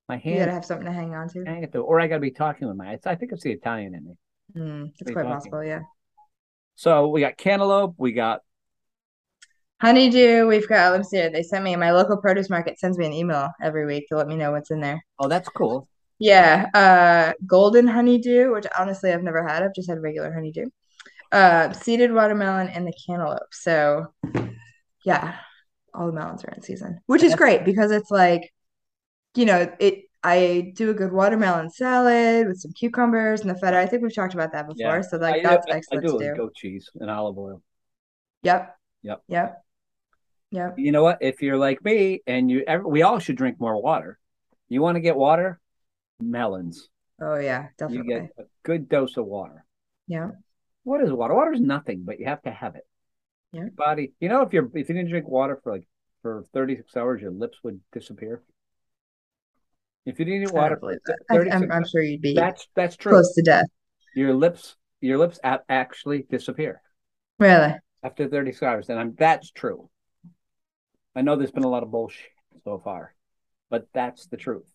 [0.10, 0.34] My hands.
[0.34, 1.46] You gotta have something to hang on to.
[1.46, 3.00] hang it to, or I got to be talking with my.
[3.06, 4.14] I think it's the Italian in me.
[4.58, 5.32] Mm, it's quite talking.
[5.32, 5.84] possible, yeah.
[6.76, 7.96] So we got cantaloupe.
[7.98, 8.42] We got
[9.82, 13.08] Honeydew, we've got, let me see, they sent me, my local produce market sends me
[13.08, 15.04] an email every week to let me know what's in there.
[15.18, 15.88] oh, that's cool.
[16.20, 19.64] Yeah, uh, golden honeydew, which honestly I've never had.
[19.64, 20.70] I've just had regular honeydew.
[21.32, 23.52] Uh, seeded watermelon and the cantaloupe.
[23.52, 24.14] So,
[25.04, 25.38] yeah,
[25.96, 28.54] all the melons are in season, which is great because it's like,
[29.36, 30.04] you know, it.
[30.24, 33.80] I do a good watermelon salad with some cucumbers and the feta.
[33.80, 34.98] I think we've talked about that before.
[34.98, 35.02] Yeah.
[35.02, 36.36] So like I, that's I, I excellent do to do.
[36.36, 37.64] goat cheese and olive oil.
[38.44, 38.76] Yep.
[39.02, 39.24] Yep.
[39.28, 39.64] Yep.
[40.52, 40.76] Yep.
[40.78, 41.20] You know what?
[41.22, 44.20] If you're like me and you, ever, we all should drink more water.
[44.70, 45.60] You want to get water?
[46.20, 46.90] Melons.
[47.22, 48.08] Oh yeah, You definitely.
[48.14, 49.66] get a good dose of water.
[50.08, 50.32] Yeah.
[50.84, 51.34] What is water?
[51.36, 52.86] Water is nothing, but you have to have it.
[53.54, 53.62] Yeah.
[53.62, 54.14] Your body.
[54.20, 55.88] You know, if you're if you didn't drink water for like
[56.22, 58.42] for 36 hours, your lips would disappear.
[60.06, 61.20] If you didn't eat water don't for believe that.
[61.30, 63.12] 36 I, I'm, I'm sure you'd be that's that's true.
[63.12, 63.66] close to death.
[64.16, 66.82] Your lips your lips actually disappear.
[67.40, 67.76] Really?
[68.04, 69.91] after 36 hours, and I'm that's true.
[71.16, 72.30] I know there's been a lot of bullshit
[72.64, 73.14] so far,
[73.70, 74.72] but that's the truth.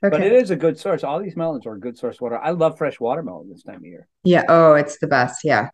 [0.00, 1.02] But it is a good source.
[1.04, 2.38] All these melons are a good source of water.
[2.38, 4.44] I love fresh watermelon this time of year, Yeah.
[4.48, 5.40] Oh, it's the best.
[5.44, 5.68] Yeah.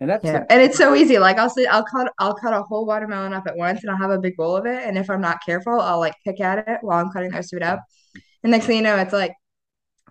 [0.00, 0.44] and that's Yeah.
[0.48, 1.18] And it's so easy.
[1.18, 3.98] Like I'll say I'll cut I'll cut a whole watermelon up at once and I'll
[3.98, 4.82] have a big bowl of it.
[4.84, 7.52] And if I'm not careful, I'll like pick at it while I'm cutting the rest
[7.52, 7.80] of it up.
[8.42, 9.32] And next thing you know, it's like,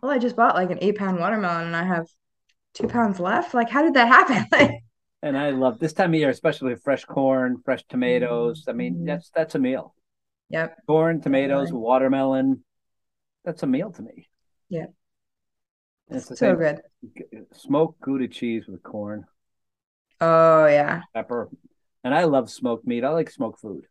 [0.02, 2.06] well, I just bought like an eight pound watermelon and I have
[2.74, 3.54] two pounds left.
[3.54, 4.46] Like, how did that happen?
[4.52, 4.72] Like,
[5.22, 8.66] and I love this time of year, especially fresh corn, fresh tomatoes.
[8.68, 9.06] I mean, Mhm.
[9.06, 9.96] that's that's a meal.
[10.50, 10.78] yep.
[10.88, 11.82] Corn, tomatoes, Definitely.
[11.82, 12.66] watermelon.
[13.46, 14.30] That's a meal to me.
[14.70, 14.88] Yeah.
[16.10, 16.82] And it's So same good.
[17.54, 19.26] smoked Gouda cheese with corn,
[20.20, 21.04] Oh yeah.
[21.14, 21.50] pepper,
[22.04, 23.04] and I love smoked meat.
[23.04, 23.88] I like smoked food.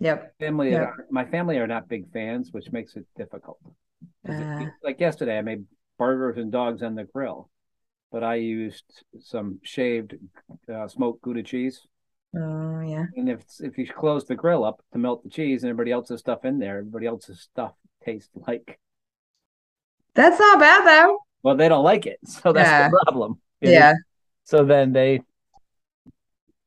[0.00, 0.34] Yep.
[0.38, 0.82] family Yeah.
[0.82, 3.58] are, my family are not big fans, which makes it difficult.
[4.26, 4.70] 'Cause it- Uh.
[4.82, 5.64] like yesterday, I made
[5.96, 7.50] burgers and dogs on the grill,
[8.12, 8.84] but I used
[9.20, 10.14] some shaved
[10.72, 11.80] uh, smoked Gouda cheese.
[12.36, 13.06] Oh yeah.
[13.16, 16.20] And if if you close the grill up to melt the cheese and everybody else's
[16.20, 17.72] stuff in there, everybody else's stuff
[18.04, 18.78] tastes like
[20.14, 21.18] That's not bad though.
[21.42, 22.88] well, they don't like it, so that's Yeah.
[22.90, 23.40] the problem.
[23.60, 23.74] you know?
[23.74, 23.94] Yeah.
[24.44, 25.20] So then they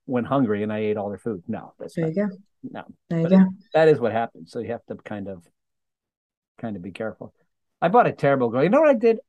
[0.07, 1.43] went hungry, and I ate all their food.
[1.47, 2.35] No, that's There not, you go.
[2.71, 2.83] no.
[3.09, 3.45] There you But go.
[3.73, 4.51] that is what happens.
[4.51, 5.43] So you have to kind of
[6.59, 7.33] kind of be careful.
[7.81, 8.63] I bought a terrible grill.
[8.63, 9.19] You know what I did?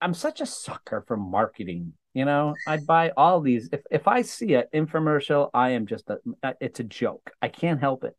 [0.00, 1.92] I'm such a sucker for marketing.
[2.14, 3.68] You know, I buy all these.
[3.72, 6.18] If if I see an infomercial, I am just a.
[6.60, 7.30] It's a joke.
[7.42, 8.16] I can't help it,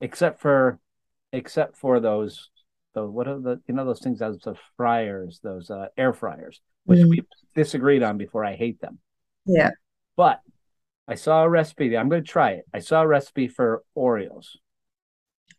[0.00, 0.78] except for,
[1.32, 2.50] except for those.
[2.94, 6.62] Those what are the you know those things as the fryers, those uh, air fryers,
[6.84, 7.10] which Mhm.
[7.10, 7.22] we
[7.54, 8.44] disagreed on before.
[8.44, 8.98] I hate them.
[9.44, 9.70] Yeah.
[10.16, 10.40] But
[11.06, 11.94] I saw a recipe.
[11.96, 12.64] I'm going to try it.
[12.72, 14.56] I saw a recipe for Oreos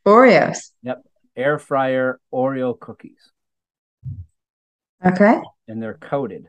[0.05, 0.71] Oreos.
[0.81, 1.03] Yep.
[1.35, 3.31] Air fryer Oreo cookies,
[5.05, 5.39] Okay.
[5.67, 6.47] and they're coated.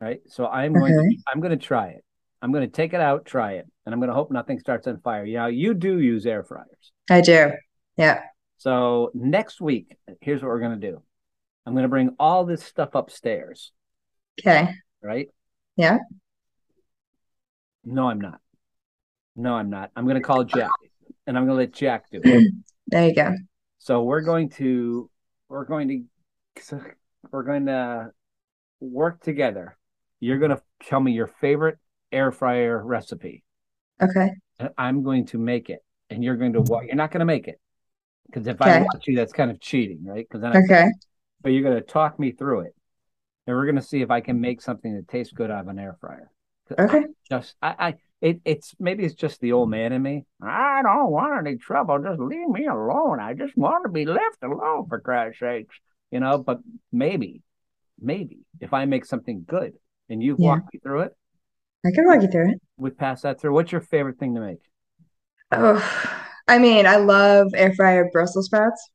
[0.00, 0.20] Right.
[0.28, 0.92] So I'm going.
[0.92, 1.08] Okay.
[1.08, 2.04] To, I'm going to try it.
[2.40, 4.88] I'm going to take it out, try it, and I'm going to hope nothing starts
[4.88, 5.24] on fire.
[5.24, 6.92] Yeah, you do use air fryers.
[7.08, 7.52] I do.
[7.96, 8.22] Yeah.
[8.58, 11.02] So next week, here's what we're going to do.
[11.64, 13.70] I'm going to bring all this stuff upstairs.
[14.40, 14.68] Okay.
[15.00, 15.28] Right.
[15.76, 15.98] Yeah.
[17.84, 18.40] No, I'm not.
[19.36, 19.90] No, I'm not.
[19.94, 20.70] I'm going to call Jack,
[21.26, 22.52] and I'm going to let Jack do it.
[22.88, 23.32] There you go.
[23.78, 25.08] So we're going to
[25.48, 26.02] we're going to
[27.30, 28.10] we're going to
[28.80, 29.76] work together.
[30.20, 31.78] You're going to tell me your favorite
[32.10, 33.44] air fryer recipe.
[34.00, 34.32] Okay.
[34.58, 35.80] And I'm going to make it,
[36.10, 37.60] and you're going to wa- you're not going to make it
[38.26, 38.78] because if Okay.
[38.78, 40.26] I watch you, that's kind of cheating, right?
[40.28, 40.84] Because then, I, Okay.
[41.42, 42.74] but you're going to talk me through it,
[43.46, 45.68] and we're going to see if I can make something that tastes good out of
[45.68, 46.30] an air fryer.
[46.78, 47.04] Okay.
[47.30, 50.24] Just I, I it, it's maybe it's just the old man in me.
[50.42, 51.98] I don't want any trouble.
[52.02, 53.20] Just leave me alone.
[53.20, 55.76] I just want to be left alone for Christ's sakes.
[56.12, 56.60] You know, but
[56.92, 57.42] maybe,
[58.00, 59.74] maybe if I make something good
[60.08, 60.48] and you've Yeah.
[60.48, 61.16] walked me through it,
[61.86, 62.60] I can walk you through it.
[62.76, 63.54] we pass that through.
[63.54, 64.60] What's your favorite thing to make?
[65.52, 65.82] Oh,
[66.48, 68.90] I mean, I love air fryer Brussels sprouts.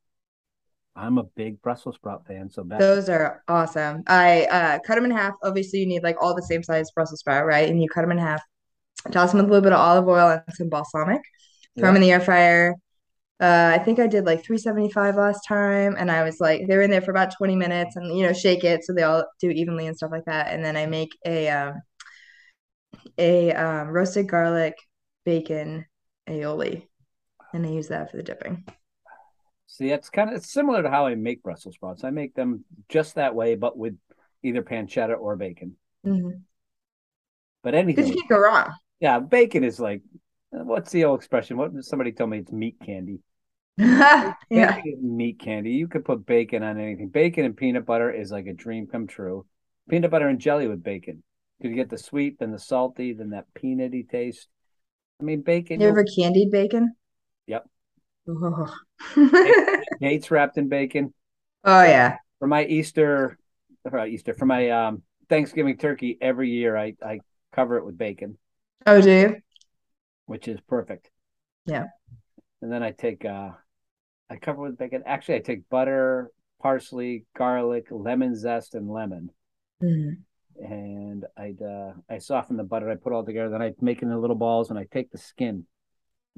[0.96, 4.04] I'm a big Brussels sprout fan, so that Those are awesome.
[4.06, 5.34] I uh, cut them in half.
[5.42, 7.68] Obviously, you need like all the same size Brussels sprout, right?
[7.68, 8.42] And you cut them in half,
[9.12, 11.22] toss them with a little bit of olive oil and some balsamic.
[11.78, 12.74] Throw them in the air fryer.
[13.40, 16.90] Uh, I think I did like 375 last time, and I was like, they're in
[16.90, 19.86] there for about 20 minutes, and you know, shake it so they all do evenly
[19.86, 20.52] and stuff like that.
[20.52, 21.74] And then I make a um,
[23.16, 24.74] a um, roasted garlic
[25.24, 25.86] bacon
[26.28, 26.86] aioli,
[27.52, 28.64] and I use that for the dipping.
[29.66, 32.02] See, it's kind of it's similar to how I make Brussels sprouts.
[32.02, 33.96] I make them just that way, but with
[34.42, 35.76] either pancetta or bacon.
[36.04, 36.40] Mm-hmm.
[37.62, 38.72] But anything, you can't go wrong.
[38.98, 40.02] yeah, bacon is like,
[40.50, 41.56] what's the old expression?
[41.56, 43.20] What somebody told me it's meat candy.
[44.50, 44.80] yeah.
[45.00, 45.70] Meat candy.
[45.70, 47.08] You could put bacon on anything.
[47.08, 49.46] Bacon and peanut butter is like a dream come true.
[49.88, 51.22] Peanut butter and jelly with bacon.
[51.60, 54.48] You get the sweet, then the salty, then that peanutty taste.
[55.20, 55.80] I mean, bacon.
[55.80, 56.94] You ever candied bacon?
[57.46, 57.66] Yep.
[58.28, 58.74] Oh.
[60.00, 61.14] Dates wrapped in bacon.
[61.64, 62.16] oh yeah.
[62.40, 63.38] For my Easter,
[63.88, 67.20] for Easter, for my um, Thanksgiving turkey every year, I, I
[67.52, 68.38] cover it with bacon,
[68.86, 69.36] Oh, do you?
[70.26, 71.10] which is perfect.
[71.64, 71.86] Yeah.
[72.62, 73.50] And then I take uh,
[74.30, 75.02] I cover with bacon.
[75.06, 79.30] Actually, I take butter, parsley, garlic, lemon zest, and lemon.
[79.80, 80.24] Mhm.
[80.60, 82.90] and I'd uh, I soften the butter.
[82.90, 83.50] I put all together.
[83.50, 85.64] Then I make it into little balls, and I take the skin.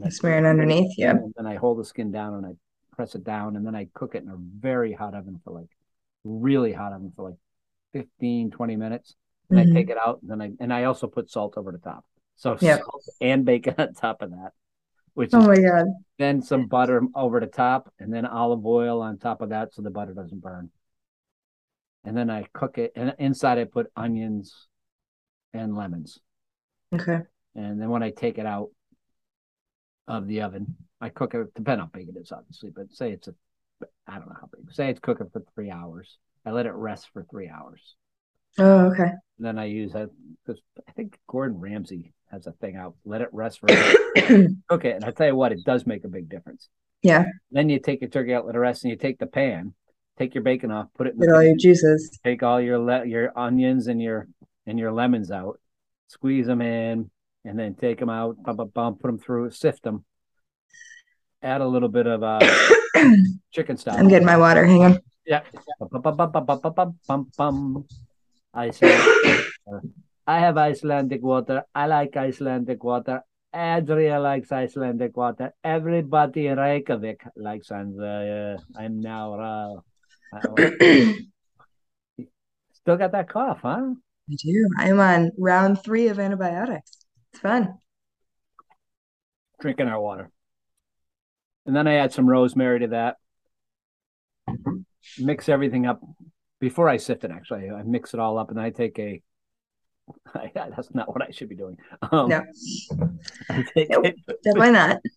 [0.04, 1.10] I smear it underneath, yeah.
[1.12, 2.52] And then I hold the skin down, and I
[2.92, 5.68] press it down, and then I cook it in a very hot oven for like
[6.24, 7.38] really hot oven for like
[7.92, 9.14] 15, 20 minutes.
[9.50, 9.70] And Mhm.
[9.70, 12.04] I take it out, and then I and I also put salt over the top.
[12.36, 12.80] So Yep.
[12.82, 14.52] salt and bacon on top of that,
[15.14, 15.86] which Oh my God.
[16.18, 19.82] then some butter over the top, and then olive oil on top of that, so
[19.82, 20.70] the butter doesn't burn.
[22.04, 24.68] And then I cook it, and inside I put onions
[25.52, 26.18] and lemons.
[26.94, 27.20] Okay.
[27.54, 28.70] And then when I take it out
[30.08, 33.12] of the oven, I cook it, depending on how big it is, obviously, but say
[33.12, 33.34] it's a,
[34.06, 36.18] I don't know how big, say it's cooking for three hours.
[36.44, 37.96] I let it rest for three hours.
[38.58, 39.02] Oh, okay.
[39.02, 40.10] And then I use that
[40.44, 44.96] because I think Gordon Ramsay has a thing out, let it rest for, cook it.
[44.96, 46.68] And I tell you what, it does make a big difference.
[47.02, 47.24] yeah.
[47.50, 49.74] Then you take your turkey out, let it rest, and you take the pan,
[50.18, 52.18] take your bacon off, put it in Get all pan, your juices.
[52.24, 54.28] take all your le- your onions and your
[54.66, 55.58] and your lemons out,
[56.08, 57.10] squeeze them in,
[57.44, 60.04] and then take them out, bum, bum, bum, put them through, sift them,
[61.42, 62.38] add a little bit of uh,
[63.52, 63.98] chicken stock.
[63.98, 64.64] I'm getting my water.
[64.64, 65.00] Hang on.
[65.26, 65.42] Yeah.
[65.80, 66.44] Bum, bum, bum,
[67.06, 67.84] bum, bum,
[70.30, 71.64] I have Icelandic water.
[71.74, 73.22] I like Icelandic water.
[73.52, 75.52] Adria likes Icelandic water.
[75.64, 79.80] Everybody in Reykjavik likes and uh, I'm now uh,
[82.74, 83.94] still got that cough, huh?
[84.30, 84.68] I do.
[84.78, 86.92] I'm on round three of antibiotics.
[87.32, 87.74] It's fun.
[89.60, 90.30] Drinking our water.
[91.66, 93.16] And then I add some rosemary to that.
[95.18, 96.00] Mix everything up
[96.60, 97.32] before I sift it.
[97.32, 99.20] Actually, I mix it all up, and I take a.
[100.54, 101.76] that's not what I should be doing.
[102.12, 102.42] Um, No,
[103.50, 104.06] I Nope.
[104.44, 104.98] definitely not.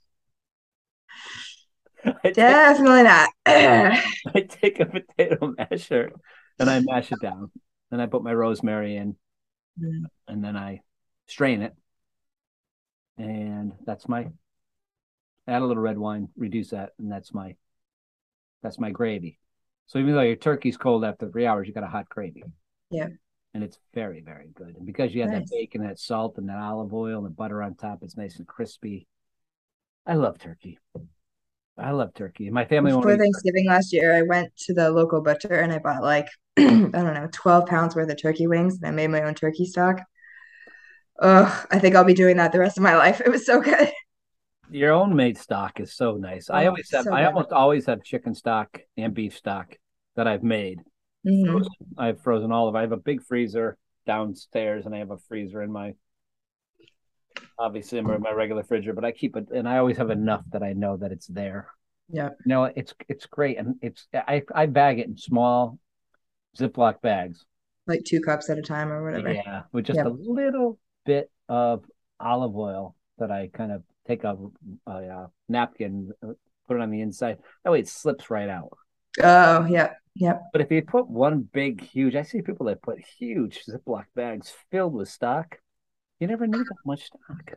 [2.06, 3.30] I, take, Definitely not.
[3.46, 6.12] I take a potato masher
[6.60, 7.52] and I mash it down.
[7.92, 9.16] Then I put my rosemary in,
[9.82, 10.04] Mm.
[10.28, 10.82] and then I
[11.28, 11.74] strain it,
[13.18, 14.28] and that's my.
[15.48, 17.56] Add a little red wine, reduce that, and that's my.
[18.62, 19.40] That's my gravy.
[19.88, 22.44] So even though your turkey's cold after three hours, you got a hot gravy.
[22.90, 23.08] Yeah.
[23.54, 24.76] And it's very, very good.
[24.78, 25.50] And because you have Nice.
[25.50, 28.48] that bacon, that salt, and that olive oil and butter on top, it's nice and
[28.48, 29.08] crispy.
[30.06, 30.80] I love turkey.
[31.78, 32.50] I love turkey.
[32.50, 36.04] My family Before Thanksgiving last year, I went to the local butcher and I bought
[36.04, 36.28] like,
[36.58, 39.66] I don't know, 12 pounds worth of turkey wings and I made my own turkey
[39.66, 40.02] stock.
[41.22, 43.22] Oh, I think I'll be doing that the rest of my life.
[43.22, 43.90] It was so good.
[44.70, 46.50] your own made stock is so nice.
[46.50, 49.78] I Oh, always have so I almost always have chicken stock and beef stock
[50.16, 50.82] that I've made.
[51.26, 51.46] Mhm.
[51.46, 51.72] Frozen.
[51.98, 52.76] I've frozen all of.
[52.76, 55.96] I have a big freezer downstairs and I have a freezer in my
[57.58, 60.44] obviously in my, my regular freezer, but I keep it and I always have enough
[60.52, 61.68] that I know that it's there.
[62.10, 62.30] Yeah.
[62.46, 65.80] No, it's it's great and it's I I bag it in small
[66.58, 67.46] Ziploc bags.
[67.88, 69.30] Like two cups at a time or whatever.
[69.34, 71.84] Yeah, with just a little bit of
[72.20, 74.38] olive oil that I kind of take a,
[74.88, 76.34] a, uh napkin, uh,
[76.68, 77.38] put it on the inside.
[77.64, 78.78] That way it slips right out.
[79.22, 79.94] Oh, yeah.
[80.16, 80.44] Yep.
[80.52, 84.54] But if you put one big, huge, I see people that put huge Ziploc bags
[84.72, 85.58] filled with stock.
[86.20, 87.54] You never need that much stock.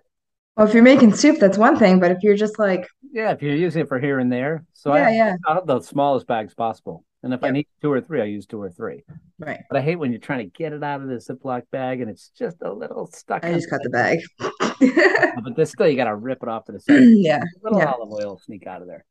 [0.57, 3.43] Well, if you're making soup, that's one thing, but if you're just like, Yeah, if
[3.43, 4.65] you're using it for here and there.
[4.73, 7.05] So yeah, I, yeah, I have the smallest bags possible.
[7.23, 9.03] And if I need two or three, I use two or three.
[9.39, 9.61] right.
[9.69, 12.09] But I hate when you're trying to get it out of the Ziploc bag and
[12.09, 13.45] it's just a little stuck.
[13.45, 14.21] I just cut the bag.
[15.43, 17.03] But this still, you got to rip it off to the side.
[17.03, 17.39] Yeah.
[17.43, 17.93] A little Yeah.
[17.93, 19.05] olive oil sneak out of there.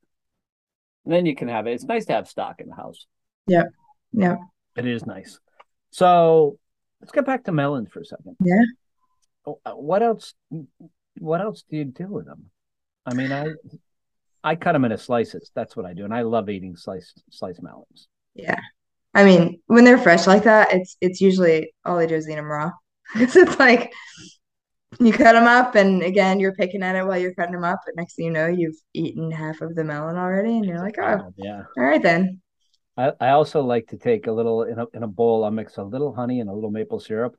[1.05, 1.73] And then you can have it.
[1.73, 3.05] It's nice to have stock in the house.
[3.47, 3.65] Yep.
[4.13, 4.39] Yep.
[4.77, 5.39] It is nice.
[5.91, 6.57] So
[7.01, 8.35] let's get back to melons for a second.
[8.43, 8.61] Yeah.
[9.45, 10.33] Oh, uh, What else?
[11.19, 12.45] What else do you do with them?
[13.05, 13.47] I mean, I
[14.43, 15.51] I cut them into slices.
[15.55, 18.07] That's what I do, and I love eating sliced sliced melons.
[18.33, 18.59] Yeah.
[19.13, 22.35] I mean, when they're fresh like that, it's it's usually all I do is eat
[22.35, 22.71] them raw.
[23.13, 23.93] Because it's like
[24.99, 27.79] you cut them up, and again, you're picking at it while you're cutting them up,
[27.85, 30.97] but next thing you know, you've eaten half of the melon already, and you're like,
[30.99, 31.63] oh, Yeah.
[31.77, 32.41] all right then.
[32.97, 35.43] I, I also like to take a little in a in a bowl.
[35.43, 37.37] I'll mix a little honey and a little maple syrup,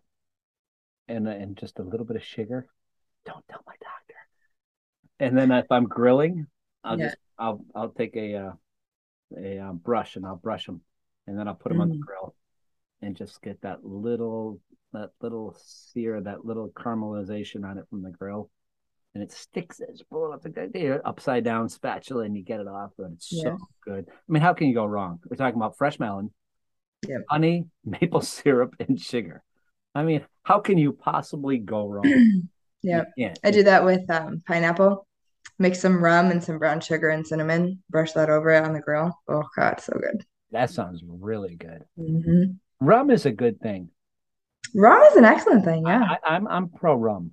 [1.09, 2.67] and and just a little bit of sugar.
[3.25, 4.15] Don't tell my doctor.
[5.21, 6.47] And then if I'm grilling,
[6.85, 7.05] I'll Yeah.
[7.07, 8.53] just I'll I'll take a uh,
[9.37, 10.83] a uh, brush and I'll brush them,
[11.27, 12.01] and then I'll put them on the Mm.
[12.01, 12.35] grill,
[13.03, 14.61] and just get that little
[14.93, 18.51] that little sear, that little caramelization on it from the grill,
[19.17, 22.93] and it sticks as pull up the upside down spatula, and you get it off,
[22.99, 23.57] and it's Yeah.
[23.57, 24.05] so good.
[24.09, 25.21] I mean, how can you go wrong?
[25.29, 26.31] We're talking about fresh melon,
[27.09, 27.23] Yep.
[27.31, 29.43] honey, maple syrup, and sugar.
[29.95, 32.05] I mean, how can you possibly go wrong?
[32.83, 33.03] Yeah,
[33.43, 35.09] I do that with um, pineapple.
[35.59, 37.83] Mix some rum and some brown sugar and cinnamon.
[37.91, 39.13] Brush that over it on the grill.
[39.27, 40.25] Oh God, so good.
[40.53, 41.83] that sounds really good.
[41.97, 43.89] hmm Rum is a good thing.
[44.73, 45.85] Rum is an excellent thing.
[45.85, 46.01] Yeah.
[46.23, 47.33] I, I'm I'm pro rum.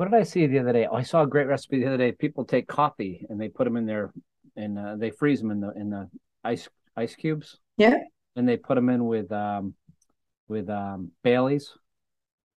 [0.00, 0.86] What did I see the other day?
[0.90, 2.12] Oh, I saw a great recipe the other day.
[2.12, 4.10] People take coffee and they put them in their
[4.56, 6.08] and uh, they freeze them in the in the
[6.42, 7.58] ice ice cubes.
[7.76, 7.98] Yeah.
[8.34, 9.74] And they put them in with um
[10.48, 11.74] with um Bailey's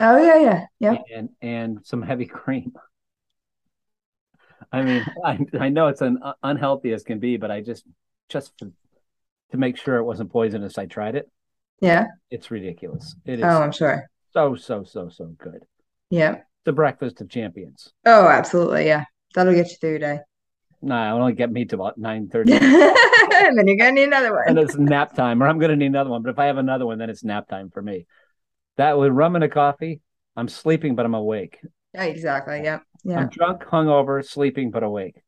[0.01, 0.97] Oh yeah, yeah, yeah.
[1.17, 2.75] and and some heavy cream.
[4.71, 7.87] I mean, I I know it's an uh, unhealthy as can be, but I just
[8.29, 8.71] just to,
[9.53, 11.31] to make sure it wasn't poisonous, I tried it.
[11.81, 12.09] Yeah.
[12.31, 13.17] It's ridiculous.
[13.25, 14.11] It is Oh, I'm sure.
[14.35, 15.65] so so so so good.
[16.11, 16.41] Yeah.
[16.65, 17.93] The breakfast of champions.
[18.05, 18.87] Oh, absolutely.
[18.87, 19.05] Yeah.
[19.35, 20.21] That'll get you through your day.
[20.83, 22.61] Nah, it'll only get me to about nine thirty, And
[23.59, 24.47] then you're gonna need another one.
[24.49, 26.23] and it's nap time, or I'm gonna need another one.
[26.23, 28.07] But if I have another one, then it's nap time for me.
[28.77, 30.01] That with rum and a coffee,
[30.37, 31.59] I'm sleeping, but I'm awake.
[31.95, 32.63] Yeah, exactly.
[32.63, 32.81] Yeah.
[33.05, 33.21] Yeah.
[33.21, 35.23] I'm drunk, hungover, sleeping, but awake.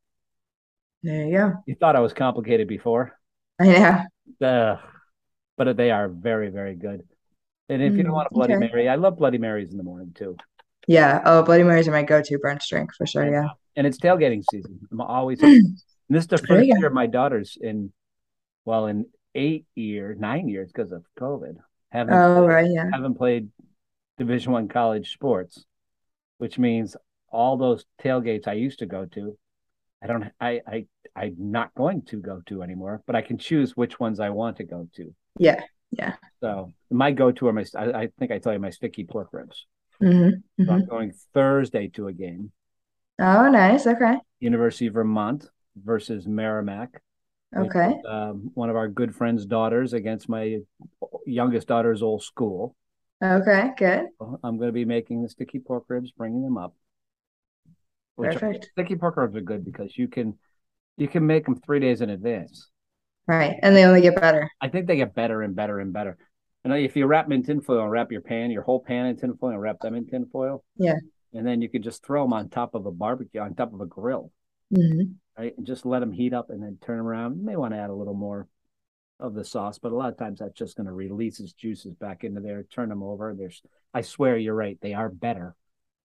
[1.02, 1.64] There you go.
[1.66, 3.18] You thought I was complicated before,
[3.60, 4.06] I know.
[4.40, 4.78] Ugh.
[5.56, 7.02] but they are very, very good.
[7.68, 8.68] And if you don't Mm, want a Bloody okay.
[8.72, 10.36] Mary, I love Bloody Marys in the morning too.
[10.86, 11.22] Yeah.
[11.24, 13.30] Oh, Bloody Marys are my go-to brunch drink for sure.
[13.30, 13.48] Yeah.
[13.76, 14.80] And it's tailgating season.
[14.90, 15.38] I'm always.
[16.08, 17.92] this is the first year my daughter's in,
[18.64, 21.56] well, in eight years, nine years because of COVID.
[21.90, 22.68] Haven't Oh, right.
[22.70, 22.88] Yeah.
[22.92, 23.48] haven't played
[24.18, 25.64] Division One college sports,
[26.38, 26.96] which means
[27.30, 29.36] all those tailgates I used to go to,
[30.02, 30.24] I don't.
[30.40, 33.02] I I I'm not going to go to anymore.
[33.06, 35.14] But I can choose which ones I want to go to.
[35.38, 35.62] Yeah.
[35.90, 36.14] Yeah.
[36.40, 37.64] So my go-to are my.
[37.76, 39.66] I, I think I tell you my sticky pork ribs.
[40.02, 40.30] Hmm
[40.64, 42.52] So hmm I'm going Thursday to a game,
[43.18, 43.86] Oh, nice.
[43.86, 44.16] Okay.
[44.40, 47.02] University of Vermont versus Merrimack.
[47.56, 47.94] Okay.
[48.08, 50.60] um, one of our good friends' daughters against my
[51.26, 52.74] youngest daughter's old school.
[53.22, 53.70] Okay.
[53.76, 54.06] Good.
[54.42, 56.74] I'm going to be making the sticky pork ribs, bringing them up.
[58.16, 58.70] Which are- Perfect.
[58.72, 60.38] sticky pork ribs are good because you can
[60.96, 62.68] you can make them three days in advance.
[63.26, 63.56] Right.
[63.62, 64.50] And they only get better.
[64.60, 66.18] I think they get better and better and better.
[66.64, 69.16] And if you wrap them in tinfoil and wrap your pan, your whole pan in
[69.16, 70.64] tinfoil and wrap them in tinfoil.
[70.76, 70.96] Yeah.
[71.34, 73.80] And then you could just throw them on top of a barbecue, on top of
[73.80, 74.30] a grill,
[74.74, 75.02] hmm
[75.38, 75.56] right?
[75.56, 77.38] And just let them heat up and then turn them around.
[77.38, 78.46] You may want to add a little more
[79.18, 81.94] of the sauce, but a lot of times that's just going to release its juices
[81.94, 83.34] back into there, turn them over.
[83.36, 83.62] There's,
[83.94, 84.78] I swear you're right.
[84.82, 85.54] They are better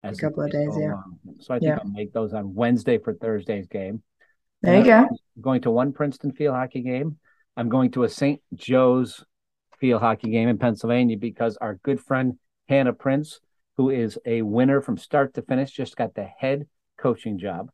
[0.03, 0.95] as A couple of days yeah.
[1.41, 1.79] So I think Yeah.
[1.83, 4.03] I'll make those on Wednesday for Thursday's game.
[4.63, 4.99] There you And go.
[5.37, 7.19] I'm going to one Princeton field hockey game.
[7.57, 8.41] I'm going to a St.
[8.55, 9.25] Joe's
[9.79, 13.41] field hockey game in Pennsylvania because our good friend Hannah Prince,
[13.77, 16.67] who is a winner from start to finish, just got the head
[16.99, 17.71] coaching job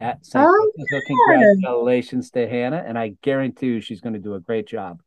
[0.00, 0.44] at St.
[0.46, 4.66] Oh, So congratulations to Hannah, and I guarantee you she's going to do a great
[4.66, 5.00] job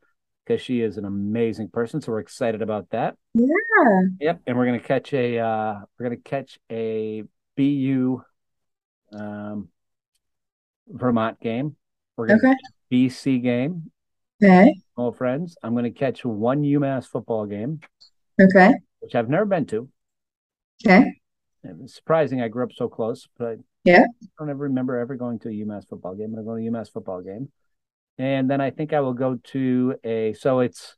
[0.46, 2.02] because she is an amazing person.
[2.02, 3.16] So we're excited about that.
[3.36, 3.46] Yeah.
[4.20, 7.24] Yep, and we're gonna catch a uh, we're gonna catch a
[7.56, 8.22] BU
[9.14, 9.70] um,
[10.88, 11.76] Vermont game.
[12.18, 12.50] We're gonna Okay.
[12.52, 13.92] catch a BC game.
[14.44, 14.74] Okay.
[14.98, 17.80] Oh, friends, I'm gonna catch one UMass football game,
[18.42, 18.74] Okay.
[19.00, 19.90] which I've never been to.
[20.86, 21.14] Okay.
[21.64, 22.42] It was surprising.
[22.42, 24.06] I grew up so close, but Yeah.
[24.24, 26.34] I don't ever remember ever going to a UMass football game.
[26.38, 27.52] I'm going to a UMass football game,
[28.18, 30.34] and then I think I will go to a.
[30.34, 30.96] So it's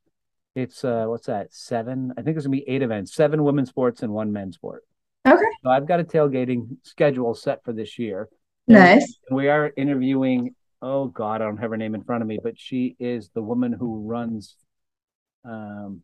[0.53, 2.13] it's uh what's that seven?
[2.17, 4.83] I think it's gonna be eight events, seven women's sports and one men's sport.
[5.27, 5.41] Okay.
[5.63, 8.29] So I've got a tailgating schedule set for this year.
[8.67, 9.17] And Nice.
[9.31, 10.55] We are interviewing.
[10.81, 13.41] Oh God, I don't have her name in front of me, but she is the
[13.41, 14.55] woman who runs
[15.45, 16.01] um,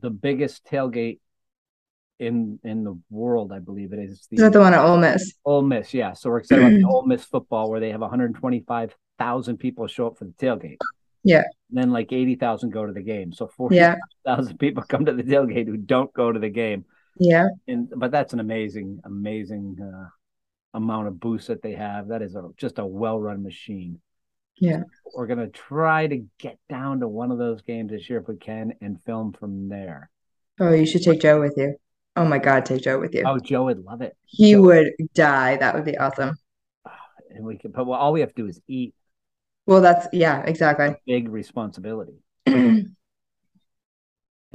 [0.00, 1.18] the biggest tailgate
[2.18, 4.28] in in the world, I believe it is.
[4.30, 5.32] Is that the one at Ole Miss?
[5.44, 6.12] Ole Miss, yeah.
[6.12, 10.18] So we're excited about the Ole Miss football where they have 125,000 people show up
[10.18, 10.78] for the tailgate.
[11.24, 11.42] Yeah.
[11.70, 13.32] And then like 80,000 go to the game.
[13.32, 14.56] So 40,000 Yeah.
[14.58, 16.84] people come to the tailgate who don't go to the game.
[17.18, 17.48] Yeah.
[17.66, 20.08] And but that's an amazing, amazing uh,
[20.76, 22.08] amount of boosts that they have.
[22.08, 24.00] That is a, just a well-run machine.
[24.58, 24.82] Yeah.
[25.14, 28.36] We're gonna try to get down to one of those games this year if we
[28.36, 30.10] can and film from there.
[30.60, 31.76] Oh, you should take Joe with you.
[32.14, 33.24] Oh my God, take Joe with you.
[33.26, 34.16] Oh, Joe would love it.
[34.24, 35.56] He Joe- would die.
[35.56, 36.36] That would be awesome.
[37.30, 38.94] And we can, but well, all we have to do is eat.
[39.66, 40.94] Well, that's yeah, exactly.
[41.06, 42.14] Big responsibility.
[42.46, 42.94] And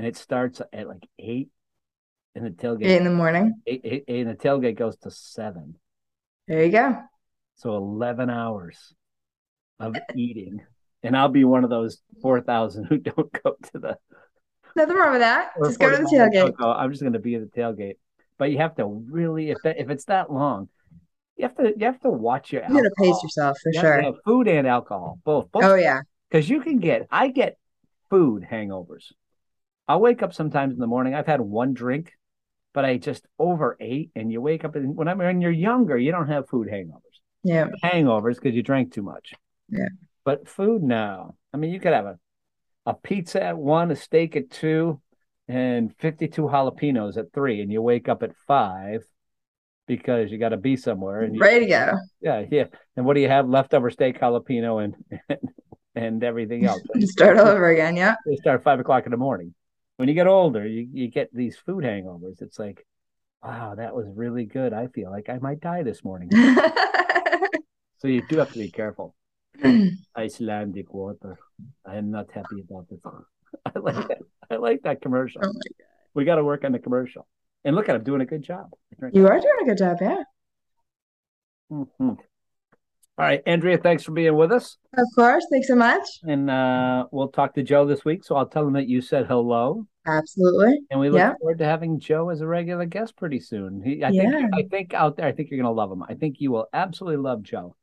[0.07, 1.49] it starts at like eight,
[2.33, 3.53] in the tailgate Eight in the morning.
[3.67, 5.75] eight, eight, eight, in the tailgate goes to seven,
[6.51, 6.97] There you go.
[7.55, 8.93] so eleven hours
[9.79, 10.59] of eating,
[11.01, 13.97] and I'll be one of those four thousand who don't go to the.
[14.75, 15.51] Nothing wrong with that.
[15.63, 16.57] Just go to the tailgate.
[16.57, 16.69] go.
[16.73, 17.95] I'm just going to be at the tailgate,
[18.37, 20.67] but you have to really if that if it's that long,
[21.37, 22.63] you have to you have to watch your.
[22.63, 24.13] You gotta pace yourself for You to sure.
[24.25, 25.49] food and alcohol, both.
[25.53, 26.01] both Oh yeah.
[26.29, 27.57] because you can get i get
[28.09, 29.13] food hangovers
[29.87, 32.11] i'll wake up sometimes in the morning i've had one drink
[32.73, 36.11] but i just overate and you wake up and when i'm when you're younger you
[36.11, 37.67] don't have food hangovers Yeah.
[37.83, 39.33] hangovers because you drank too much
[39.69, 39.89] Yeah.
[40.25, 42.17] but food now i mean you could have a,
[42.85, 45.01] a pizza at one a steak at two
[45.47, 49.01] and 52 jalapenos at three and you wake up at five
[49.87, 51.93] because you got to be somewhere and you, Ready to go.
[52.21, 52.65] yeah yeah
[52.95, 54.95] and what do you have leftover steak jalapeno and
[55.29, 55.39] and,
[55.95, 57.97] and everything else start all over again.
[57.97, 58.15] Yeah.
[58.25, 59.53] they start at five o'clock in the morning.
[60.01, 62.41] When you get older, you, you get these food hangovers.
[62.41, 62.87] It's like,
[63.43, 64.73] wow, that was really good.
[64.73, 66.31] I feel like I might die this morning.
[67.99, 69.13] So you do have to be careful.
[70.17, 71.37] Icelandic water.
[71.85, 72.99] I am not happy about this.
[73.67, 74.17] I like that.
[74.49, 75.43] I like that commercial.
[75.45, 75.85] Oh my
[76.15, 77.27] We got to work on the commercial.
[77.63, 78.71] And look at him doing a good job.
[79.13, 80.23] You are doing a good job, yeah.
[81.71, 82.17] Mhm.
[83.17, 84.77] All right, Andrea, thanks for being with us.
[84.97, 85.45] Of course.
[85.51, 86.01] Thanks so much.
[86.23, 88.23] And uh, we'll talk to Joe this week.
[88.23, 89.85] So I'll tell him that you said hello.
[90.07, 90.79] Absolutely.
[90.89, 91.33] And we look Yeah.
[91.39, 93.81] forward to having Joe as a regular guest pretty soon.
[93.83, 94.47] He, I think, Yeah.
[94.53, 96.03] I think out there, I think you're going to love him.
[96.07, 97.75] I think you will absolutely love Joe.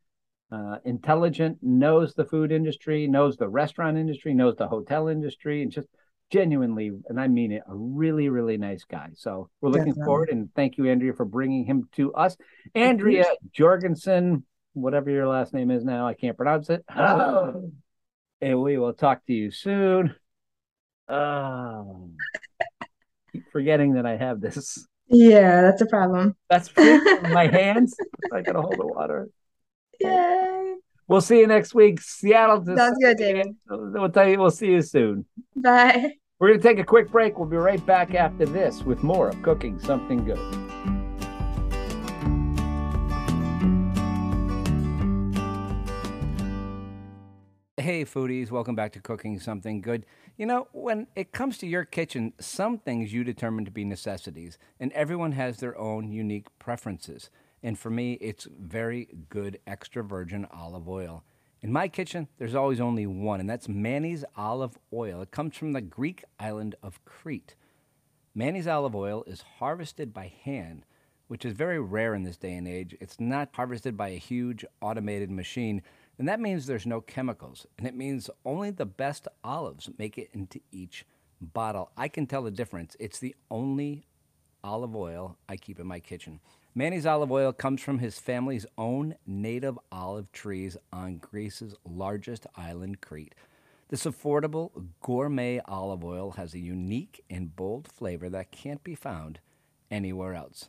[0.51, 5.71] Uh, intelligent, knows the food industry, knows the restaurant industry, knows the hotel industry, and
[5.71, 5.89] just
[6.31, 9.11] genuinely, and I mean it, a really, really nice guy.
[9.15, 10.05] So we're looking Definitely.
[10.07, 12.37] forward, and thank you, Andrea, for bringing him to us.
[12.75, 14.45] Andrea Jorgensen,
[14.75, 16.85] whatever your last name is now, I can't pronounce it.
[18.41, 20.15] and we will talk to you soon.
[21.09, 22.11] Oh,
[23.33, 24.87] keep forgetting that I have this.
[25.09, 26.37] Yeah, that's a problem.
[26.51, 27.97] That's my hands.
[28.33, 29.29] I gotta hold the water.
[30.01, 30.75] Yay.
[31.07, 32.63] We'll see you next week, Seattle.
[32.63, 33.47] to Sounds good, David.
[33.69, 34.39] We'll tell you.
[34.39, 35.25] We'll see you soon.
[35.57, 36.13] Bye.
[36.39, 37.39] We're gonna take a quick break.
[37.39, 40.68] We'll be right back after this with more of cooking something good.
[47.89, 50.05] Hey, foodies, welcome back to Cooking Something Good.
[50.37, 54.59] You know, when it comes to your kitchen, some things you determine to be necessities,
[54.79, 57.31] and everyone has their own unique preferences.
[57.63, 61.25] And for me, it's very good extra virgin olive oil.
[61.63, 65.23] In my kitchen, there's always only one, and that's Manny's olive oil.
[65.23, 67.55] It comes from the Greek island of Crete.
[68.35, 70.85] Manny's olive oil is harvested by hand,
[71.29, 72.95] which is very rare in this day and age.
[73.01, 75.81] It's not harvested by a huge automated machine,
[76.19, 80.31] and that means there's no chemicals, and it means only the best olives make it
[80.33, 81.05] into each
[81.41, 81.91] bottle.
[81.97, 82.97] I can tell the difference.
[82.99, 84.05] It's the only
[84.65, 86.41] olive oil I keep in my kitchen.
[86.75, 93.01] Manny's olive oil comes from his family's own native olive trees on Greece's largest island,
[93.01, 93.35] Crete.
[93.89, 99.41] This affordable gourmet olive oil has a unique and bold flavor that can't be found
[99.91, 100.69] anywhere else.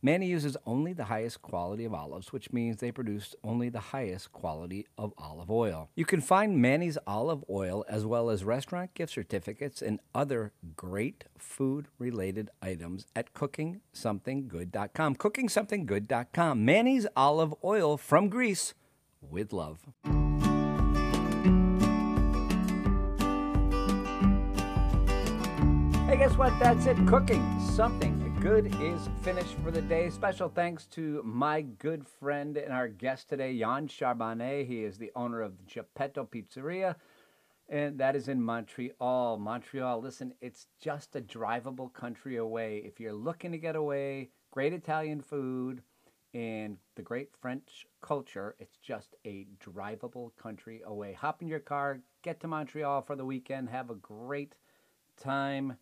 [0.00, 4.30] Manny uses only the highest quality of olives, which means they produce only the highest
[4.32, 5.90] quality of olive oil.
[5.96, 11.24] You can find Manny's olive oil as well as restaurant gift certificates and other great
[11.36, 15.16] food related items at cookingsomethinggood.com.
[15.16, 16.64] Cookingsomethinggood.com.
[16.64, 18.74] Manny's olive oil from Greece
[19.20, 19.80] with love.
[26.06, 26.56] Hey, guess what?
[26.60, 26.96] That's it.
[27.08, 28.17] Cooking something
[28.48, 30.08] good is finished for the day.
[30.08, 34.66] Special thanks to my good friend and our guest today, Jan Charbonnet.
[34.66, 36.94] He is the owner of Geppetto Pizzeria,
[37.68, 39.36] and that is in Montreal.
[39.36, 42.80] Montreal, listen, it's just a drivable country away.
[42.86, 45.82] If you're looking to get away, great Italian food
[46.32, 51.12] and the great French culture, it's just a drivable country away.
[51.12, 54.56] Hop in your car, get to Montreal for the weekend, have a great
[55.22, 55.76] time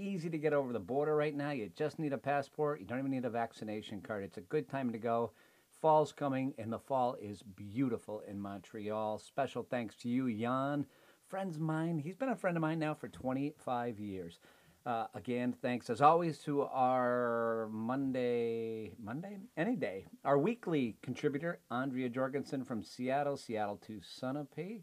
[0.00, 1.50] easy to get over the border right now.
[1.50, 2.80] You just need a passport.
[2.80, 4.24] You don't even need a vaccination card.
[4.24, 5.32] It's a good time to go.
[5.80, 9.18] Fall's coming, and the fall is beautiful in Montreal.
[9.18, 10.86] Special thanks to you, Jan.
[11.28, 11.98] Friends of mine.
[11.98, 14.40] He's been a friend of mine now for 25 years.
[14.86, 22.08] Uh, again, thanks as always to our Monday, Monday, any day, our weekly contributor, Andrea
[22.08, 24.80] Jorgensen from Seattle, Seattle to Sunapee.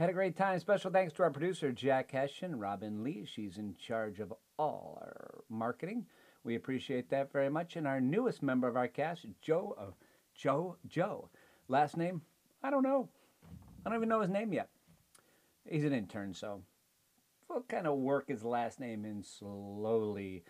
[0.00, 0.58] Had a great time.
[0.58, 3.26] Special thanks to our producer, Jack Hessian, Robin Lee.
[3.30, 6.06] She's in charge of all our marketing.
[6.42, 7.76] We appreciate that very much.
[7.76, 9.90] And our newest member of our cast, Joe, uh,
[10.34, 11.28] Joe, Joe.
[11.68, 12.22] Last name?
[12.62, 13.10] I don't know.
[13.84, 14.70] I don't even know his name yet.
[15.68, 16.62] He's an intern, so
[17.50, 20.44] we'll kind of work his last name in slowly.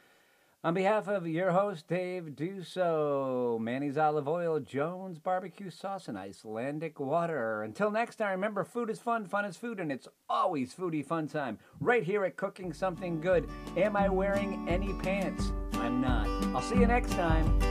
[0.63, 7.01] On behalf of your host, Dave Duso, Manny's Olive Oil, Jones Barbecue Sauce, and Icelandic
[7.01, 7.63] Water.
[7.63, 11.29] Until next time, remember food is fun, fun is food, and it's always foodie fun
[11.29, 11.59] time.
[11.81, 13.49] Right here at Cooking Something Good.
[13.79, 15.51] Am I wearing any pants?
[15.77, 16.29] I'm not.
[16.55, 17.70] I'll see you next time.